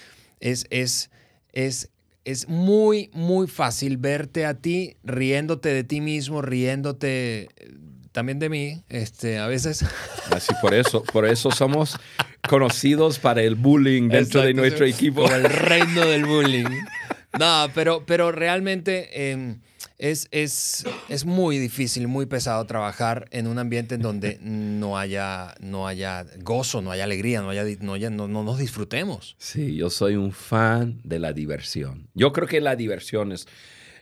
es, 0.70 1.10
es 1.52 1.90
es 2.24 2.48
muy, 2.48 3.10
muy 3.12 3.46
fácil 3.46 3.96
verte 3.96 4.44
a 4.46 4.54
ti 4.54 4.96
riéndote 5.02 5.70
de 5.70 5.84
ti 5.84 6.00
mismo, 6.00 6.42
riéndote 6.42 7.48
también 8.12 8.38
de 8.38 8.48
mí, 8.48 8.82
este, 8.88 9.38
a 9.38 9.46
veces. 9.46 9.84
Así 10.30 10.52
por 10.60 10.74
eso, 10.74 11.02
por 11.12 11.26
eso 11.26 11.50
somos 11.50 11.98
conocidos 12.48 13.18
para 13.18 13.42
el 13.42 13.54
bullying 13.54 14.08
dentro 14.08 14.42
de 14.42 14.54
nuestro 14.54 14.84
equipo. 14.86 15.22
Por 15.22 15.32
el 15.32 15.44
reino 15.44 16.06
del 16.06 16.26
bullying. 16.26 16.66
No, 17.38 17.68
pero, 17.74 18.04
pero 18.06 18.32
realmente 18.32 19.30
em, 19.30 19.60
es, 19.98 20.28
es, 20.30 20.84
es, 21.08 21.24
muy 21.24 21.58
difícil, 21.58 22.08
muy 22.08 22.26
pesado 22.26 22.64
trabajar 22.66 23.28
en 23.30 23.46
un 23.46 23.58
ambiente 23.58 23.94
en 23.94 24.02
donde 24.02 24.38
no 24.40 24.98
haya, 24.98 25.54
no 25.60 25.86
haya 25.86 26.26
gozo, 26.40 26.80
no 26.80 26.90
haya 26.90 27.04
alegría, 27.04 27.40
no, 27.42 27.50
haya, 27.50 27.64
no, 27.80 27.94
haya, 27.94 28.10
no, 28.10 28.28
no 28.28 28.42
nos 28.42 28.58
disfrutemos. 28.58 29.36
Sí, 29.38 29.76
yo 29.76 29.90
soy 29.90 30.16
un 30.16 30.32
fan 30.32 31.00
de 31.04 31.18
la 31.18 31.32
diversión. 31.32 32.08
Yo 32.14 32.32
creo 32.32 32.48
que 32.48 32.60
la 32.60 32.76
diversión 32.76 33.32
es, 33.32 33.46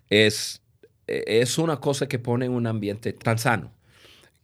es, 0.09 0.62
es 1.07 1.59
una 1.59 1.79
cosa 1.79 2.07
que 2.07 2.19
pone 2.19 2.47
en 2.47 2.53
un 2.53 2.67
ambiente 2.67 3.12
tan 3.12 3.38
sano 3.38 3.73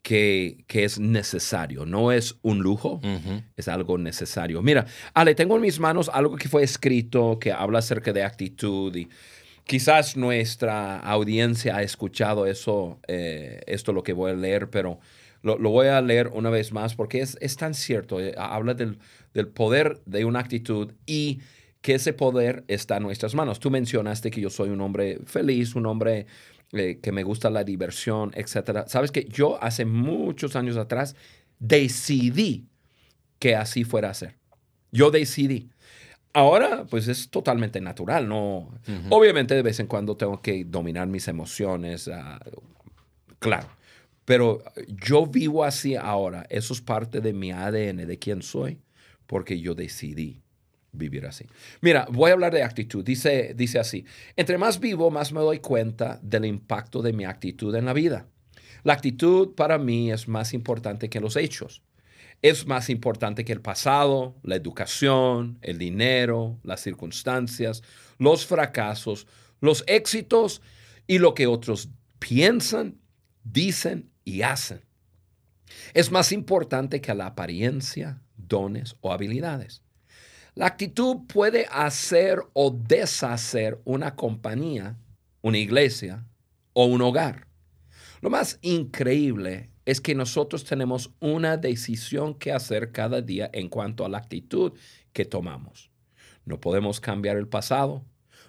que, 0.04 0.64
es 0.68 1.00
necesario, 1.00 1.86
no 1.86 2.12
es 2.12 2.36
un 2.42 2.58
lujo, 2.58 3.00
es 3.56 3.68
algo 3.68 3.96
necesario. 3.96 4.60
Mira, 4.60 4.86
Ale, 5.14 5.34
tengo 5.34 5.56
en 5.56 5.62
mis 5.62 5.80
manos 5.80 6.10
algo 6.12 6.36
que 6.36 6.48
fue 6.48 6.62
escrito 6.62 7.38
que 7.40 7.52
habla 7.52 7.78
acerca 7.78 8.12
de 8.12 8.22
actitud 8.22 8.94
y 8.94 9.08
quizás 9.64 10.16
nuestra 10.16 10.98
audiencia 10.98 11.76
ha 11.76 11.82
escuchado 11.82 12.46
eso, 12.46 13.00
eh, 13.08 13.60
esto 13.66 13.92
lo 13.92 14.02
que 14.02 14.12
voy 14.12 14.32
a 14.32 14.34
leer, 14.34 14.70
pero 14.70 15.00
lo, 15.42 15.58
voy 15.58 15.88
a 15.88 16.00
leer 16.00 16.28
una 16.28 16.50
vez 16.50 16.72
más 16.72 16.94
porque 16.94 17.20
es, 17.20 17.36
es 17.40 17.56
tan 17.56 17.74
cierto, 17.74 18.20
eh, 18.20 18.34
habla 18.38 18.74
del, 18.74 18.98
del 19.34 19.48
poder 19.48 20.00
de 20.06 20.24
una 20.24 20.40
actitud 20.40 20.92
y 21.06 21.40
que 21.82 21.94
ese 21.94 22.14
poder 22.14 22.64
está 22.66 22.96
en 22.96 23.02
nuestras 23.02 23.34
manos. 23.34 23.60
Tú 23.60 23.70
mencionaste 23.70 24.30
que 24.30 24.40
yo 24.40 24.48
soy 24.48 24.70
un 24.70 24.80
hombre 24.80 25.18
feliz, 25.26 25.74
un 25.74 25.84
hombre 25.84 26.26
eh, 26.72 26.98
que 27.02 27.12
me 27.12 27.22
gusta 27.22 27.50
la 27.50 27.62
diversión, 27.62 28.32
etcétera. 28.34 28.86
Sabes 28.88 29.12
que 29.12 29.26
yo 29.26 29.62
hace 29.62 29.84
muchos 29.84 30.56
años 30.56 30.78
atrás 30.78 31.14
decidí 31.58 32.66
que 33.38 33.54
así 33.54 33.84
fuera 33.84 34.10
a 34.10 34.14
ser. 34.14 34.38
Yo 34.90 35.10
decidí. 35.10 35.68
Ahora, 36.36 36.84
pues 36.90 37.06
es 37.06 37.30
totalmente 37.30 37.80
natural, 37.80 38.28
¿no? 38.28 38.74
Obviamente 39.10 39.54
de 39.54 39.62
vez 39.62 39.78
en 39.78 39.86
cuando 39.86 40.16
tengo 40.16 40.42
que 40.42 40.64
dominar 40.64 41.06
mis 41.06 41.28
emociones, 41.28 42.08
ah, 42.08 42.40
claro. 43.38 43.68
Pero 44.24 44.64
yo 44.88 45.26
vivo 45.26 45.62
así 45.62 45.94
ahora. 45.94 46.44
Eso 46.50 46.74
es 46.74 46.80
parte 46.80 47.20
de 47.20 47.32
mi 47.32 47.52
ADN, 47.52 48.06
de 48.06 48.18
quién 48.18 48.42
soy, 48.42 48.80
porque 49.28 49.60
yo 49.60 49.76
decidí 49.76 50.42
vivir 50.90 51.24
así. 51.24 51.46
Mira, 51.80 52.08
voy 52.10 52.30
a 52.30 52.34
hablar 52.34 52.52
de 52.52 52.64
actitud. 52.64 53.04
Dice, 53.04 53.54
dice 53.54 53.78
así, 53.78 54.04
entre 54.34 54.58
más 54.58 54.80
vivo, 54.80 55.12
más 55.12 55.32
me 55.32 55.40
doy 55.40 55.60
cuenta 55.60 56.18
del 56.20 56.46
impacto 56.46 57.00
de 57.00 57.12
mi 57.12 57.24
actitud 57.24 57.74
en 57.76 57.84
la 57.84 57.92
vida. 57.92 58.26
La 58.82 58.92
actitud 58.92 59.54
para 59.54 59.78
mí 59.78 60.10
es 60.10 60.26
más 60.26 60.52
importante 60.52 61.08
que 61.08 61.20
los 61.20 61.36
hechos. 61.36 61.82
Es 62.42 62.66
más 62.66 62.90
importante 62.90 63.44
que 63.44 63.52
el 63.52 63.60
pasado, 63.60 64.36
la 64.42 64.56
educación, 64.56 65.58
el 65.62 65.78
dinero, 65.78 66.58
las 66.62 66.80
circunstancias, 66.80 67.82
los 68.18 68.46
fracasos, 68.46 69.26
los 69.60 69.82
éxitos 69.86 70.60
y 71.06 71.18
lo 71.18 71.34
que 71.34 71.46
otros 71.46 71.88
piensan, 72.18 72.98
dicen 73.42 74.10
y 74.24 74.42
hacen. 74.42 74.82
Es 75.94 76.10
más 76.10 76.32
importante 76.32 77.00
que 77.00 77.14
la 77.14 77.26
apariencia, 77.26 78.22
dones 78.36 78.96
o 79.00 79.12
habilidades. 79.12 79.82
La 80.54 80.66
actitud 80.66 81.26
puede 81.26 81.66
hacer 81.70 82.40
o 82.52 82.70
deshacer 82.70 83.80
una 83.84 84.14
compañía, 84.14 84.96
una 85.42 85.58
iglesia 85.58 86.24
o 86.72 86.86
un 86.86 87.02
hogar. 87.02 87.48
Lo 88.20 88.30
más 88.30 88.58
increíble 88.62 89.70
es 89.84 90.00
que 90.00 90.14
nosotros 90.14 90.64
tenemos 90.64 91.10
una 91.20 91.56
decisión 91.56 92.34
que 92.34 92.52
hacer 92.52 92.92
cada 92.92 93.20
día 93.20 93.50
en 93.52 93.68
cuanto 93.68 94.04
a 94.04 94.08
la 94.08 94.18
actitud 94.18 94.72
que 95.12 95.24
tomamos. 95.24 95.90
No 96.44 96.60
podemos 96.60 97.00
cambiar 97.00 97.36
el 97.36 97.48
pasado, 97.48 98.04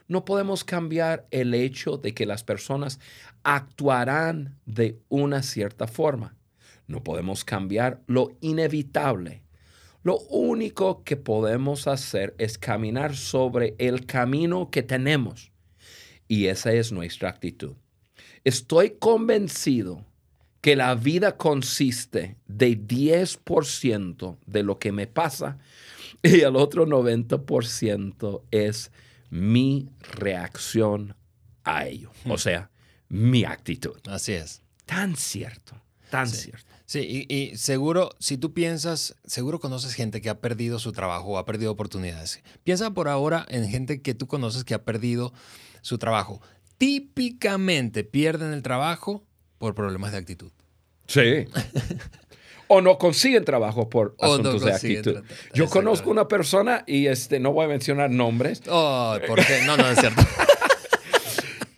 no 0.08 0.26
podemos 0.26 0.64
cambiar 0.64 1.28
el 1.32 1.54
hecho 1.54 1.98
de 1.98 2.14
que 2.14 2.26
las 2.26 2.44
personas 2.44 3.00
actuarán 3.44 4.60
de 4.66 5.00
una 5.10 5.44
cierta 5.44 5.88
forma. 5.88 6.36
No 6.88 7.04
podemos 7.04 7.44
cambiar 7.44 8.02
lo 8.08 8.38
inevitable 8.42 9.46
lo 10.06 10.20
único 10.30 11.04
que 11.04 11.18
podemos 11.18 11.88
hacer 11.88 12.36
es 12.38 12.60
caminar 12.60 13.16
sobre 13.16 13.74
el 13.80 14.06
camino 14.06 14.70
que 14.70 14.84
tenemos. 14.84 15.52
Y 16.28 16.46
esa 16.46 16.74
es 16.74 16.92
nuestra 16.92 17.28
actitud. 17.30 17.74
Estoy 18.44 18.98
convencido 19.00 20.06
que 20.66 20.76
la 20.76 20.96
vida 20.96 21.38
consiste 21.38 22.38
de 22.48 22.76
10% 22.76 24.38
de 24.48 24.64
lo 24.64 24.80
que 24.80 24.92
me 24.92 25.06
pasa 25.06 25.60
y 26.24 26.40
el 26.40 26.56
otro 26.56 26.88
90% 26.88 28.42
es 28.50 28.92
mi 29.30 29.92
reacción 30.02 31.16
a 31.64 31.86
ello. 31.86 32.10
O 32.28 32.40
sea, 32.40 32.72
mi 33.10 33.44
actitud. 33.44 34.00
Así 34.08 34.34
es. 34.34 34.64
Tan 34.86 35.16
cierto, 35.16 35.80
tan 36.10 36.28
cierto. 36.28 36.66
Sí, 36.88 37.28
y, 37.30 37.56
seguro, 37.58 38.10
si 38.18 38.40
tú 38.40 38.56
piensas, 38.56 39.16
seguro 39.24 39.60
conoces 39.60 39.94
gente 39.94 40.20
que 40.20 40.32
ha 40.32 40.42
perdido 40.42 40.80
su 40.80 40.94
trabajo 40.94 41.28
o 41.28 41.38
ha 41.38 41.46
perdido 41.46 41.72
oportunidades. 41.72 42.42
Piensa 42.64 42.90
por 42.90 43.08
ahora 43.08 43.46
en 43.50 43.70
gente 43.70 44.02
que 44.02 44.16
tú 44.16 44.26
conoces 44.26 44.64
que 44.64 44.74
ha 44.74 44.84
perdido 44.84 45.32
su 45.84 46.00
trabajo. 46.00 46.42
Típicamente 46.80 48.04
pierden 48.04 48.52
el 48.52 48.64
trabajo 48.64 49.28
por 49.58 49.76
problemas 49.76 50.12
de 50.12 50.18
actitud. 50.18 50.52
Sí. 51.08 51.46
o 52.68 52.82
no 52.82 52.98
consiguen 52.98 53.46
trabajo 53.46 53.90
por 53.90 54.16
asuntos 54.20 54.64
de 54.64 54.74
actitud. 54.74 55.24
Yo 55.54 55.68
conozco 55.70 56.10
una 56.10 56.28
persona 56.28 56.84
y 56.88 57.08
este 57.08 57.40
no 57.40 57.52
voy 57.52 57.66
a 57.66 57.68
mencionar 57.68 58.10
nombres. 58.10 58.62
Oh, 58.68 59.18
¿por 59.28 59.46
qué? 59.46 59.62
No, 59.66 59.78
no 59.78 59.88
es 59.88 60.00
cierto. 60.00 60.22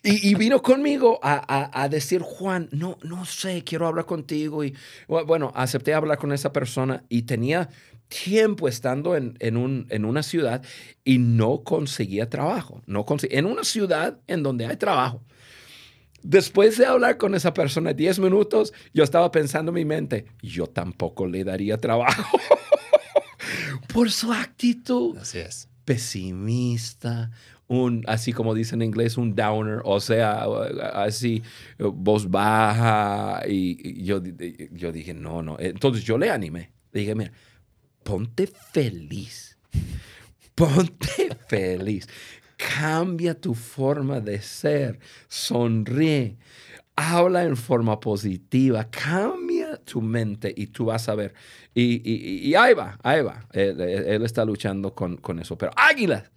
Y, 0.09 0.35
vino 0.35 0.61
conmigo 0.61 1.19
a, 1.21 1.89
decir, 1.91 2.21
Juan, 2.21 2.69
no, 2.71 2.97
no 3.03 3.25
sé, 3.25 3.65
quiero 3.65 3.87
hablar 3.87 4.05
contigo. 4.05 4.63
Y 4.63 4.73
bueno, 5.09 5.51
acepté 5.53 5.93
hablar 5.93 6.17
con 6.17 6.31
esa 6.31 6.53
persona 6.53 7.03
y 7.09 7.23
tenía 7.23 7.67
tiempo 8.07 8.69
estando 8.69 9.17
en, 9.17 9.35
en, 9.39 10.05
una 10.05 10.23
ciudad 10.23 10.63
y 11.03 11.17
no 11.17 11.61
conseguía 11.63 12.29
trabajo. 12.29 12.81
No 12.85 13.05
en 13.23 13.45
una 13.45 13.65
ciudad 13.65 14.19
en 14.27 14.43
donde 14.43 14.65
hay 14.65 14.77
trabajo. 14.77 15.25
Después 16.27 16.77
de 16.77 16.85
hablar 16.85 17.15
con 17.15 17.35
esa 17.35 17.53
persona 17.53 17.93
10 17.93 18.19
minutos, 18.19 18.73
yo 18.93 19.05
estaba 19.05 19.31
pensando 19.31 19.69
en 19.69 19.75
mi 19.75 19.85
mente, 19.85 20.25
yo 20.41 20.67
tampoco 20.67 21.25
le 21.25 21.45
daría 21.45 21.77
trabajo 21.77 22.37
por 23.93 24.11
su 24.11 24.33
actitud. 24.33 25.15
Así 25.15 25.37
es. 25.39 25.69
Pesimista, 25.85 27.31
un, 27.67 28.03
así 28.07 28.33
como 28.33 28.53
dicen 28.53 28.81
en 28.81 28.89
inglés, 28.89 29.15
un 29.15 29.35
downer, 29.35 29.79
o 29.85 30.01
sea, 30.01 30.43
así, 30.95 31.43
voz 31.79 32.29
baja. 32.29 33.43
Y, 33.47 34.03
yo, 34.03 34.21
yo 34.71 34.91
dije, 34.91 35.13
no, 35.13 35.41
no. 35.41 35.55
Entonces 35.57 36.03
yo 36.03 36.17
le 36.17 36.29
animé. 36.29 36.71
Le 36.91 36.99
dije, 36.99 37.15
mira, 37.15 37.31
ponte 38.03 38.47
feliz. 38.47 39.57
Ponte 40.55 41.29
feliz. 41.47 42.05
Cambia 42.57 43.39
tu 43.39 43.53
forma 43.53 44.19
de 44.19 44.41
ser. 44.41 44.99
Sonríe. 45.27 46.37
Habla 46.95 47.43
en 47.43 47.55
forma 47.55 47.99
positiva. 47.99 48.89
Cambia 48.89 49.77
tu 49.77 50.01
mente 50.01 50.53
y 50.55 50.67
tú 50.67 50.85
vas 50.85 51.07
a 51.07 51.15
ver. 51.15 51.33
Y, 51.73 52.55
ahí 52.55 52.73
va, 52.73 52.97
ahí 53.03 53.21
va. 53.21 53.45
Él, 53.53 53.79
él 53.79 54.25
está 54.25 54.43
luchando 54.43 54.93
con, 54.93 55.17
con 55.17 55.39
eso. 55.39 55.57
Pero 55.57 55.71
águilas 55.75 56.31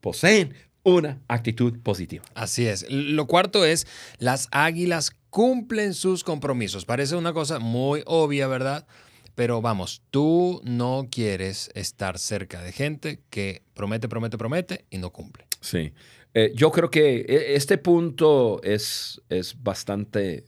poseen 0.00 0.54
una 0.82 1.20
actitud 1.28 1.78
positiva. 1.80 2.24
Así 2.34 2.66
es. 2.66 2.86
Lo 2.90 3.26
cuarto 3.26 3.64
es, 3.64 3.86
las 4.18 4.48
águilas 4.50 5.12
cumplen 5.30 5.94
sus 5.94 6.24
compromisos. 6.24 6.84
Parece 6.84 7.16
una 7.16 7.32
cosa 7.32 7.58
muy 7.58 8.02
obvia, 8.06 8.46
¿verdad? 8.46 8.86
Pero 9.34 9.62
vamos, 9.62 10.02
tú 10.10 10.60
no 10.64 11.08
quieres 11.10 11.70
estar 11.74 12.18
cerca 12.18 12.60
de 12.60 12.72
gente 12.72 13.20
que 13.30 13.62
promete, 13.72 14.08
promete, 14.08 14.36
promete 14.36 14.84
y 14.90 14.98
no 14.98 15.10
cumple. 15.10 15.46
Sí. 15.62 15.94
Eh, 16.34 16.52
yo 16.54 16.70
creo 16.70 16.90
que 16.90 17.24
e, 17.26 17.56
este 17.56 17.78
punto 17.78 18.60
es, 18.62 19.22
es 19.30 19.62
bastante 19.62 20.44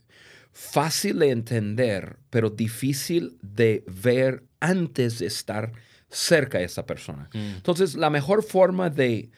fácil 0.52 1.20
de 1.20 1.30
entender, 1.30 2.18
pero 2.28 2.50
difícil 2.50 3.38
de 3.40 3.82
ver 3.86 4.44
antes 4.60 5.20
de 5.20 5.26
estar 5.26 5.72
cerca 6.10 6.58
de 6.58 6.64
esa 6.64 6.84
persona. 6.84 7.30
Mm. 7.32 7.56
Entonces, 7.56 7.94
la 7.94 8.10
mejor 8.10 8.42
forma 8.42 8.90
de 8.90 9.30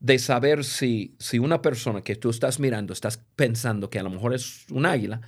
de 0.00 0.18
saber 0.18 0.64
si, 0.64 1.14
si 1.18 1.38
una 1.38 1.60
persona 1.60 2.02
que 2.02 2.16
tú 2.16 2.30
estás 2.30 2.60
mirando, 2.60 2.92
estás 2.92 3.22
pensando 3.36 3.90
que 3.90 3.98
a 3.98 4.02
lo 4.02 4.10
mejor 4.10 4.34
es 4.34 4.66
un 4.70 4.86
águila, 4.86 5.20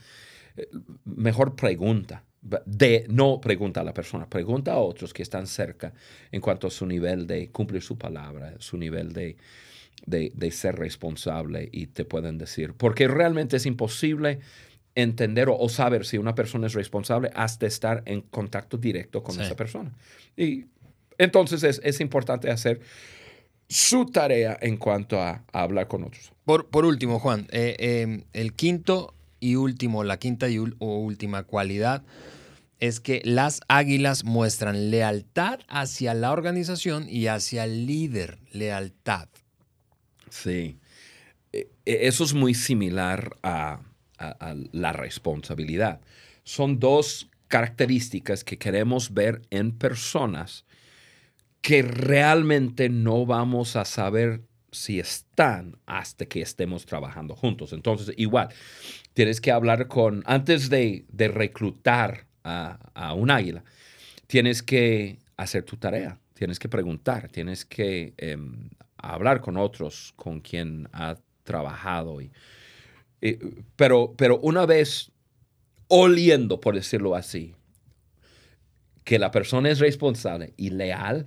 eh, 0.57 0.69
mejor 1.05 1.57
pregunta. 1.57 2.25
De, 2.43 3.05
no 3.11 3.39
pregunta 3.39 3.83
a 3.83 3.85
la 3.85 3.93
persona, 3.93 4.27
pregunta 4.27 4.73
a 4.73 4.79
otros 4.79 5.13
que 5.13 5.23
están 5.23 5.47
cerca 5.47 5.93
en 6.33 6.41
cuanto 6.41 6.69
a 6.69 6.71
su 6.71 6.87
nivel 6.87 7.27
de 7.27 7.51
cumplir 7.51 7.83
su 7.83 7.99
palabra, 7.99 8.55
su 8.61 8.79
nivel 8.79 9.13
de, 9.13 9.37
de, 10.07 10.51
ser 10.51 10.77
responsable 10.77 11.69
y 11.73 11.87
te 11.87 12.05
pueden 12.05 12.39
decir, 12.39 12.75
porque 12.75 13.09
realmente 13.09 13.57
es 13.57 13.67
imposible 13.67 14.41
entender 14.95 15.49
o, 15.49 15.69
saber 15.69 16.05
si 16.05 16.19
una 16.19 16.35
persona 16.35 16.67
es 16.67 16.75
responsable 16.75 17.31
hasta 17.35 17.67
estar 17.67 18.03
en 18.07 18.23
contacto 18.23 18.77
directo 18.77 19.23
con 19.23 19.41
esa 19.41 19.57
persona. 19.57 19.93
Y 20.37 20.67
entonces 21.19 21.63
es, 21.63 21.81
es 21.85 22.01
importante 22.01 22.51
hacer 22.51 22.81
su 23.71 24.07
tarea 24.07 24.59
en 24.61 24.77
cuanto 24.77 25.21
a, 25.21 25.45
hablar 25.53 25.87
con 25.87 26.03
otros. 26.03 26.33
Por, 26.45 26.85
último, 26.85 27.21
Juan, 27.21 27.47
eh, 27.53 27.77
em, 27.79 28.25
el 28.33 28.53
quinto 28.53 29.15
y 29.39 29.55
último, 29.55 30.03
la 30.03 30.19
quinta 30.19 30.49
y 30.49 30.59
última 30.59 31.45
cualidad 31.45 32.03
es 32.81 32.99
que 32.99 33.23
las 33.25 33.61
águilas 33.69 34.25
muestran 34.25 34.91
lealtad 34.91 35.61
hacia 35.69 36.15
la 36.15 36.33
organización 36.33 37.07
y 37.09 37.29
hacia 37.29 37.65
el 37.65 37.87
líder, 37.87 38.39
lealtad. 38.53 39.29
Sí, 40.31 40.79
e, 41.53 41.71
e, 41.85 42.07
eso 42.07 42.25
es 42.25 42.33
muy 42.33 42.55
similar 42.55 43.37
a 43.43 43.81
la 44.73 44.93
responsabilidad. 44.93 46.01
Son 46.45 46.79
dos 46.79 47.31
características 47.49 48.45
que 48.45 48.59
queremos 48.59 49.13
ver 49.13 49.43
en 49.51 49.73
personas 49.73 50.65
que 51.61 51.83
realmente 51.83 52.89
no 52.89 53.27
vamos 53.27 53.77
a 53.77 53.85
saber 53.85 54.43
si 54.73 55.01
están 55.01 55.77
hasta 55.87 56.27
que 56.27 56.41
estemos 56.43 56.87
trabajando 56.87 57.35
juntos. 57.35 57.73
Entonces, 57.73 58.15
igual, 58.17 58.49
tienes 59.15 59.41
que 59.41 59.51
hablar 59.51 59.89
con, 59.89 60.23
antes 60.27 60.71
de, 60.71 61.05
reclutar 61.13 62.27
a, 62.45 63.15
un 63.15 63.31
águila, 63.31 63.65
tienes 64.27 64.63
que 64.63 65.19
hacer 65.37 65.65
tu 65.65 65.77
tarea, 65.77 66.19
tienes 66.35 66.59
que 66.59 66.69
preguntar, 66.69 67.29
tienes 67.29 67.65
que 67.65 68.15
em, 69.03 69.11
hablar 69.11 69.41
con 69.41 69.57
otros 69.57 70.13
con 70.17 70.41
quien 70.41 70.89
ha 70.93 71.17
trabajado. 71.45 72.21
Y, 72.21 72.31
pero, 73.77 74.15
pero 74.17 74.39
una 74.41 74.67
vez 74.67 75.13
oliendo, 75.89 76.61
por 76.61 76.75
decirlo 76.75 77.15
así, 77.15 77.55
que 79.05 79.19
la 79.19 79.31
persona 79.31 79.71
es 79.71 79.81
responsable 79.81 80.55
y 80.57 80.71
leal, 80.71 81.27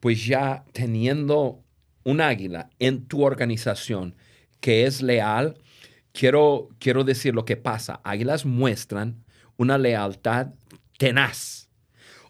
pues 0.00 0.26
ya 0.26 0.64
teniendo 0.72 1.64
un 2.04 2.20
águila 2.20 2.70
en 2.78 3.06
tu 3.06 3.24
organización 3.24 4.14
que 4.60 4.84
es 4.84 5.02
leal, 5.02 5.56
quiero, 6.12 6.68
quiero 6.78 7.04
decir 7.04 7.34
lo 7.34 7.44
que 7.44 7.56
pasa. 7.56 8.00
Águilas 8.04 8.44
muestran 8.44 9.24
una 9.56 9.78
lealtad 9.78 10.48
tenaz. 10.98 11.68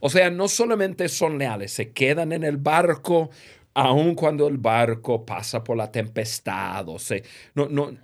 O 0.01 0.11
sea, 0.11 0.31
no 0.31 0.47
solamente 0.49 1.09
son 1.09 1.39
leales, 1.39 1.73
se 1.73 1.93
quedan 1.93 2.33
en 2.33 2.45
el 2.45 2.57
barco 2.57 3.31
aun 3.79 4.17
cuando 4.17 4.49
el 4.49 4.59
barco 4.59 5.25
pasa 5.25 5.63
por 5.63 5.77
la 5.77 5.91
tempestad. 5.91 6.89
O 6.89 6.99
sea, 6.99 7.23
no, 7.55 7.69
no, 7.69 7.97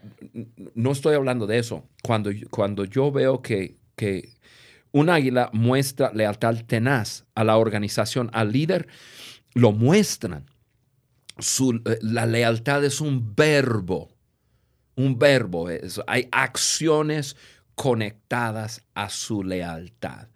no 0.75 0.93
estoy 0.93 1.17
hablando 1.17 1.49
de 1.49 1.59
eso. 1.59 1.85
Cuando, 2.01 2.31
cuando 2.49 2.85
yo 2.85 3.11
veo 3.11 3.43
que, 3.43 3.77
que 3.97 4.35
un 4.93 5.11
águila 5.11 5.51
muestra 5.53 6.13
lealtad 6.15 6.65
tenaz 6.65 7.25
a 7.35 7.43
la 7.43 7.57
organización, 7.57 8.31
al 8.33 8.53
líder, 8.53 8.87
lo 9.53 9.73
muestran. 9.73 10.47
Eh, 11.39 11.99
la 12.03 12.27
lealtad 12.27 12.85
es 12.85 13.01
un 13.01 13.35
verbo, 13.35 14.11
un 14.95 15.19
verbo. 15.19 15.67
hay 16.07 16.29
acciones 16.31 17.35
conectadas 17.75 18.83
a 18.95 19.09
su 19.11 19.43
lealtad. 19.43 20.29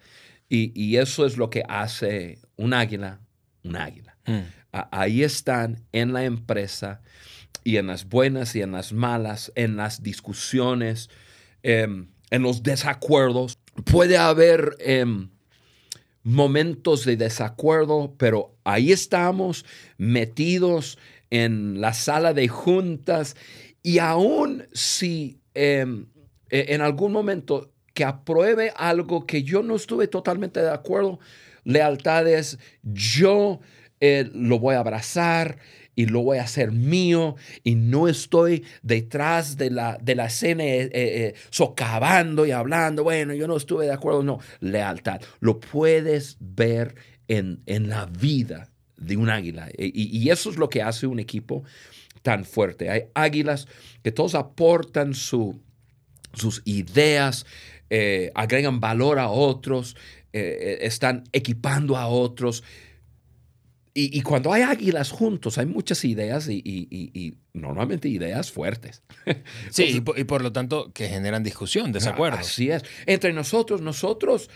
Y, 0.48 0.96
eso 0.96 1.26
es 1.26 1.36
lo 1.36 1.50
que 1.50 1.62
hace 1.68 2.40
un 2.56 2.72
águila, 2.72 3.20
un 3.62 3.76
águila. 3.76 4.16
Mm. 4.26 4.57
Ahí 4.72 5.22
están 5.22 5.82
en 5.92 6.12
la 6.12 6.24
empresa 6.24 7.00
y 7.64 7.76
en 7.76 7.86
las 7.86 8.08
buenas 8.08 8.54
y 8.56 8.62
en 8.62 8.72
las 8.72 8.92
malas, 8.92 9.52
en 9.54 9.76
las 9.76 10.02
discusiones, 10.02 11.10
em, 11.62 12.08
en 12.30 12.42
los 12.42 12.62
desacuerdos. 12.62 13.58
Puede 13.84 14.16
haber 14.16 14.76
em, 14.80 15.28
momentos 16.22 17.04
de 17.04 17.16
desacuerdo, 17.16 18.14
pero 18.18 18.54
ahí 18.64 18.92
estamos 18.92 19.64
metidos 19.96 20.98
en 21.30 21.80
la 21.80 21.92
sala 21.94 22.32
de 22.34 22.48
juntas 22.48 23.36
y 23.82 23.98
aún 23.98 24.66
si 24.72 25.40
em, 25.54 26.06
e, 26.50 26.74
en 26.74 26.80
algún 26.80 27.12
momento 27.12 27.72
que 27.94 28.04
apruebe 28.04 28.72
algo 28.76 29.26
que 29.26 29.42
yo 29.42 29.62
no 29.62 29.76
estuve 29.76 30.06
totalmente 30.06 30.60
de 30.60 30.70
acuerdo, 30.70 31.18
lealtades, 31.64 32.58
yo 32.82 33.60
eh, 34.00 34.30
lo 34.32 34.58
voy 34.60 34.76
a 34.76 34.80
abrazar 34.80 35.58
y 35.96 36.06
lo 36.06 36.22
voy 36.22 36.38
a 36.38 36.44
hacer 36.44 36.70
mío 36.70 37.34
y 37.64 37.74
no 37.74 38.06
estoy 38.06 38.64
detrás 38.82 39.56
de 39.56 39.70
la, 39.70 39.98
de 40.00 40.14
la 40.14 40.26
escena 40.26 40.64
eh, 40.64 40.88
eh, 40.92 41.34
socavando 41.50 42.46
y 42.46 42.52
hablando, 42.52 43.02
bueno, 43.02 43.34
yo 43.34 43.48
no 43.48 43.56
estuve 43.56 43.86
de 43.86 43.92
acuerdo, 43.92 44.22
no, 44.22 44.38
lealtad. 44.60 45.20
Lo 45.40 45.58
puedes 45.58 46.36
ver 46.38 46.94
en, 47.26 47.60
la 47.66 48.06
vida 48.06 48.70
de 48.96 49.16
un 49.16 49.28
águila 49.30 49.68
y, 49.76 50.30
eso 50.30 50.50
es 50.50 50.56
lo 50.56 50.68
que 50.68 50.82
hace 50.82 51.06
un 51.08 51.18
equipo 51.18 51.64
tan 52.22 52.44
fuerte. 52.44 52.90
Hay 52.90 53.04
águilas 53.14 53.66
que 54.04 54.12
todos 54.12 54.36
aportan 54.36 55.14
su, 55.14 55.60
sus 56.32 56.62
ideas, 56.64 57.44
agregan 58.34 58.78
valor 58.78 59.18
a 59.18 59.28
otros, 59.28 59.96
están 60.32 61.24
equipando 61.32 61.96
a 61.96 62.06
otros 62.06 62.62
y, 64.00 64.22
cuando 64.22 64.52
hay 64.52 64.62
águilas 64.62 65.10
juntos, 65.10 65.58
hay 65.58 65.66
muchas 65.66 66.04
ideas 66.04 66.48
y, 66.48 67.36
normalmente 67.52 68.08
ideas 68.08 68.52
fuertes. 68.52 69.02
Sí, 69.70 70.02
y 70.16 70.24
por, 70.24 70.42
lo 70.42 70.52
tanto 70.52 70.92
que 70.92 71.08
generan 71.08 71.42
discusión, 71.42 71.90
desacuerdo. 71.90 72.38
Así 72.38 72.70
es. 72.70 72.84
Entre 73.06 73.32
nosotros, 73.32 73.80
nosotros, 73.80 74.50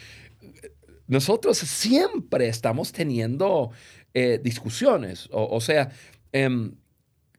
nosotros 1.08 1.58
siempre 1.58 2.48
estamos 2.48 2.92
teniendo 2.92 3.70
eh, 4.14 4.40
discusiones. 4.42 5.28
O, 5.32 5.60
sea, 5.60 5.90
em, 6.30 6.76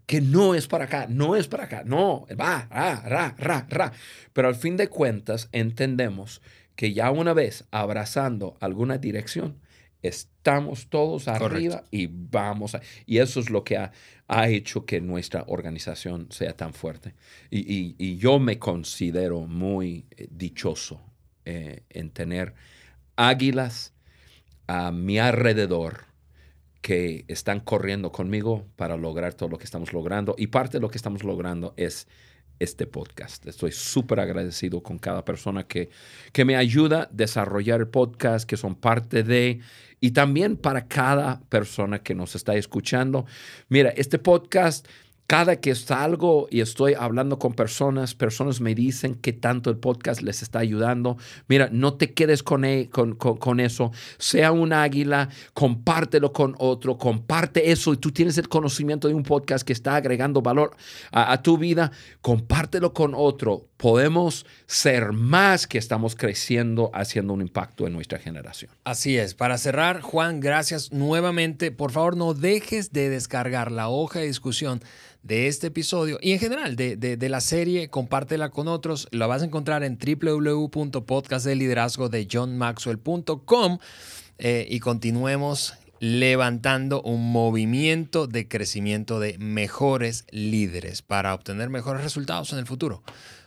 que 0.05 0.19
no 0.19 0.55
es 0.55 0.67
para 0.67 0.85
acá, 0.85 1.07
no 1.09 1.37
es 1.37 1.47
para 1.47 1.63
acá, 1.65 1.83
no, 1.85 2.25
va, 2.39 2.67
ra, 2.69 3.01
ra, 3.05 3.35
ra, 3.37 3.65
ra. 3.69 3.93
Pero 4.33 4.49
al 4.49 4.55
fin 4.55 4.75
de 4.75 4.89
cuentas 4.89 5.47
entendemos 5.53 6.41
que 6.75 6.93
ya 6.93 7.11
una 7.11 7.33
vez 7.33 7.65
abrazando 7.71 8.57
alguna 8.59 8.97
dirección, 8.97 9.59
estamos 10.03 10.87
todos 10.89 11.27
arriba 11.27 11.85
y 11.89 12.07
vamos 12.07 12.75
a... 12.75 12.81
Y 13.05 13.17
eso 13.17 13.39
es 13.39 13.49
lo 13.49 13.63
que 13.63 13.77
ha, 13.77 13.91
hecho 14.47 14.85
que 14.85 14.99
nuestra 14.99 15.45
organización 15.47 16.27
sea 16.29 16.55
tan 16.55 16.73
fuerte. 16.73 17.15
Y, 17.49 18.17
yo 18.17 18.39
me 18.39 18.59
considero 18.59 19.41
muy 19.41 20.05
eh, 20.11 20.27
dichoso 20.29 21.01
eh, 21.45 21.83
en 21.89 22.09
tener 22.09 22.53
águilas 23.15 23.93
a 24.67 24.91
mi 24.91 25.19
alrededor 25.19 26.05
que 26.81 27.23
están 27.29 27.61
corriendo 27.61 28.11
conmigo 28.11 28.65
para 28.75 28.97
lograr 28.97 29.33
todo 29.33 29.49
lo 29.49 29.57
que 29.57 29.65
estamos 29.65 29.93
logrando. 29.93 30.35
Y 30.37 30.47
parte 30.47 30.77
de 30.77 30.81
lo 30.81 30.89
que 30.89 30.97
estamos 30.97 31.23
logrando 31.23 31.73
es 31.77 32.07
este 32.59 32.87
podcast. 32.87 33.45
Estoy 33.47 33.71
súper 33.71 34.19
agradecido 34.19 34.81
con 34.81 34.97
cada 34.97 35.25
persona 35.25 35.63
que, 35.63 35.89
que 36.31 36.45
me 36.45 36.55
ayuda 36.55 37.03
a 37.03 37.09
desarrollar 37.11 37.79
el 37.79 37.87
podcast, 37.87 38.47
que 38.47 38.57
son 38.57 38.75
parte 38.75 39.23
de 39.23 39.59
y 39.99 40.11
también 40.11 40.57
para 40.57 40.87
cada 40.87 41.39
persona 41.47 41.99
que 41.99 42.13
nos 42.13 42.35
está 42.35 42.55
escuchando. 42.55 43.25
Mira, 43.69 43.89
este 43.91 44.19
podcast 44.19 44.85
cada 45.27 45.55
que 45.57 45.73
salgo 45.75 46.47
y 46.51 46.61
estoy 46.61 46.93
hablando 46.93 47.39
con 47.39 47.53
personas, 47.53 48.13
personas 48.13 48.61
me 48.61 48.75
dicen 48.75 49.15
que 49.15 49.33
tanto 49.33 49.69
el 49.69 49.77
podcast 49.77 50.21
les 50.21 50.41
está 50.41 50.59
ayudando. 50.59 51.17
Mira, 51.47 51.69
no 51.71 51.93
te 51.95 52.13
quedes 52.13 52.43
con, 52.43 52.65
e, 52.65 52.89
con, 52.89 53.59
eso. 53.59 53.91
Sea 54.17 54.51
un 54.51 54.73
águila, 54.73 55.29
compártelo 55.53 56.33
con 56.33 56.55
otro, 56.59 56.97
comparte 56.97 57.71
eso 57.71 57.93
y 57.93 57.97
tú 57.97 58.11
tienes 58.11 58.37
el 58.37 58.49
conocimiento 58.49 59.07
de 59.07 59.13
un 59.13 59.23
podcast 59.23 59.65
que 59.65 59.73
está 59.73 59.95
agregando 59.95 60.41
valor 60.41 60.75
a, 61.11 61.31
a 61.31 61.41
tu 61.41 61.57
vida, 61.57 61.91
compártelo 62.21 62.93
con 62.93 63.13
otro. 63.15 63.67
Podemos 63.83 64.47
ser 64.65 65.11
más 65.11 65.67
que 65.67 65.77
estamos 65.77 66.15
creciendo, 66.15 66.89
haciendo 66.93 67.33
un 67.33 67.41
impacto 67.41 67.85
en 67.85 67.91
nuestra 67.91 68.17
generación. 68.17 68.71
Así 68.85 69.17
es. 69.17 69.33
Para 69.33 69.57
cerrar, 69.57 69.99
Juan, 69.99 70.39
gracias 70.39 70.93
nuevamente. 70.93 71.69
Por 71.69 71.91
favor, 71.91 72.15
no 72.15 72.33
dejes 72.33 72.93
de 72.93 73.09
descargar 73.09 73.73
la 73.73 73.89
hoja 73.89 74.19
de 74.19 74.27
discusión 74.27 74.81
de 75.21 75.49
este 75.49 75.67
episodio 75.67 76.17
y 76.21 76.31
en 76.31 76.39
general 76.39 76.77
de, 76.77 77.27
la 77.29 77.41
serie, 77.41 77.89
compártela 77.89 78.51
con 78.51 78.69
otros. 78.69 79.09
La 79.11 79.27
vas 79.27 79.41
a 79.41 79.45
encontrar 79.45 79.83
en 79.83 79.97
www.podcastdeliderazgo 79.97 82.07
de 82.07 82.25
johnmaxwell.com 82.31 83.79
eh, 84.37 84.65
y 84.69 84.79
continuemos 84.79 85.73
levantando 86.03 87.01
un 87.01 87.31
movimiento 87.31 88.27
de 88.27 88.49
crecimiento 88.49 89.21
de 89.21 89.37
mejores 89.37 90.25
líderes 90.31 91.01
para 91.01 91.33
obtener 91.33 91.69
mejores 91.69 92.03
resultados 92.03 92.51
en 92.51 92.59
el 92.59 92.65
futuro. 92.65 93.03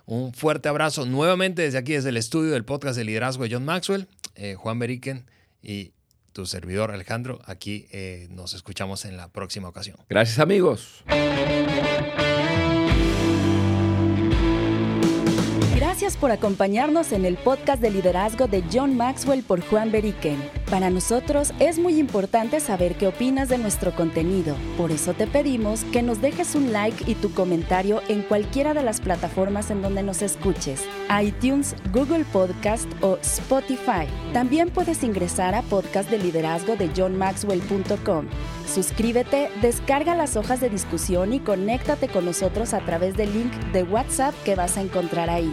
Un 0.06 0.32
fuerte 0.32 0.70
abrazo 0.70 1.04
nuevamente 1.04 1.60
desde 1.60 1.76
aquí, 1.76 1.92
desde 1.92 2.08
el 2.08 2.16
estudio 2.16 2.52
del 2.52 2.64
podcast 2.64 2.96
de 2.96 3.04
liderazgo 3.04 3.44
de 3.44 3.50
John 3.52 3.66
Maxwell, 3.66 4.08
eh, 4.36 4.54
Juan 4.54 4.78
Beriken 4.78 5.26
y 5.60 5.92
tu 6.32 6.46
servidor 6.46 6.92
Alejandro. 6.92 7.42
Aquí 7.44 7.88
eh, 7.90 8.26
nos 8.30 8.54
escuchamos 8.54 9.04
en 9.04 9.18
la 9.18 9.28
próxima 9.28 9.68
ocasión. 9.68 9.98
Gracias 10.08 10.38
amigos. 10.38 11.04
Gracias 16.06 16.20
por 16.20 16.30
acompañarnos 16.30 17.10
en 17.10 17.24
el 17.24 17.36
podcast 17.36 17.82
de 17.82 17.90
liderazgo 17.90 18.46
de 18.46 18.62
John 18.72 18.96
Maxwell 18.96 19.42
por 19.42 19.60
Juan 19.60 19.90
Beriken. 19.90 20.40
Para 20.70 20.88
nosotros 20.88 21.52
es 21.58 21.80
muy 21.80 21.98
importante 21.98 22.60
saber 22.60 22.94
qué 22.94 23.08
opinas 23.08 23.48
de 23.48 23.58
nuestro 23.58 23.92
contenido. 23.92 24.54
Por 24.76 24.92
eso 24.92 25.14
te 25.14 25.26
pedimos 25.26 25.82
que 25.86 26.02
nos 26.02 26.20
dejes 26.20 26.54
un 26.54 26.72
like 26.72 27.10
y 27.10 27.16
tu 27.16 27.32
comentario 27.34 28.02
en 28.06 28.22
cualquiera 28.22 28.72
de 28.72 28.84
las 28.84 29.00
plataformas 29.00 29.72
en 29.72 29.82
donde 29.82 30.04
nos 30.04 30.22
escuches, 30.22 30.84
iTunes, 31.20 31.74
Google 31.92 32.24
Podcast 32.32 32.88
o 33.00 33.16
Spotify. 33.16 34.06
También 34.32 34.70
puedes 34.70 35.02
ingresar 35.02 35.56
a 35.56 35.62
podcast 35.62 36.08
de 36.08 36.18
liderazgo 36.18 36.76
de 36.76 36.88
johnmaxwell.com. 36.96 38.26
Suscríbete, 38.72 39.50
descarga 39.60 40.14
las 40.14 40.36
hojas 40.36 40.60
de 40.60 40.70
discusión 40.70 41.32
y 41.32 41.40
conéctate 41.40 42.06
con 42.06 42.24
nosotros 42.24 42.74
a 42.74 42.84
través 42.84 43.16
del 43.16 43.32
link 43.34 43.52
de 43.72 43.82
WhatsApp 43.82 44.36
que 44.44 44.54
vas 44.54 44.76
a 44.76 44.82
encontrar 44.82 45.30
ahí. 45.30 45.52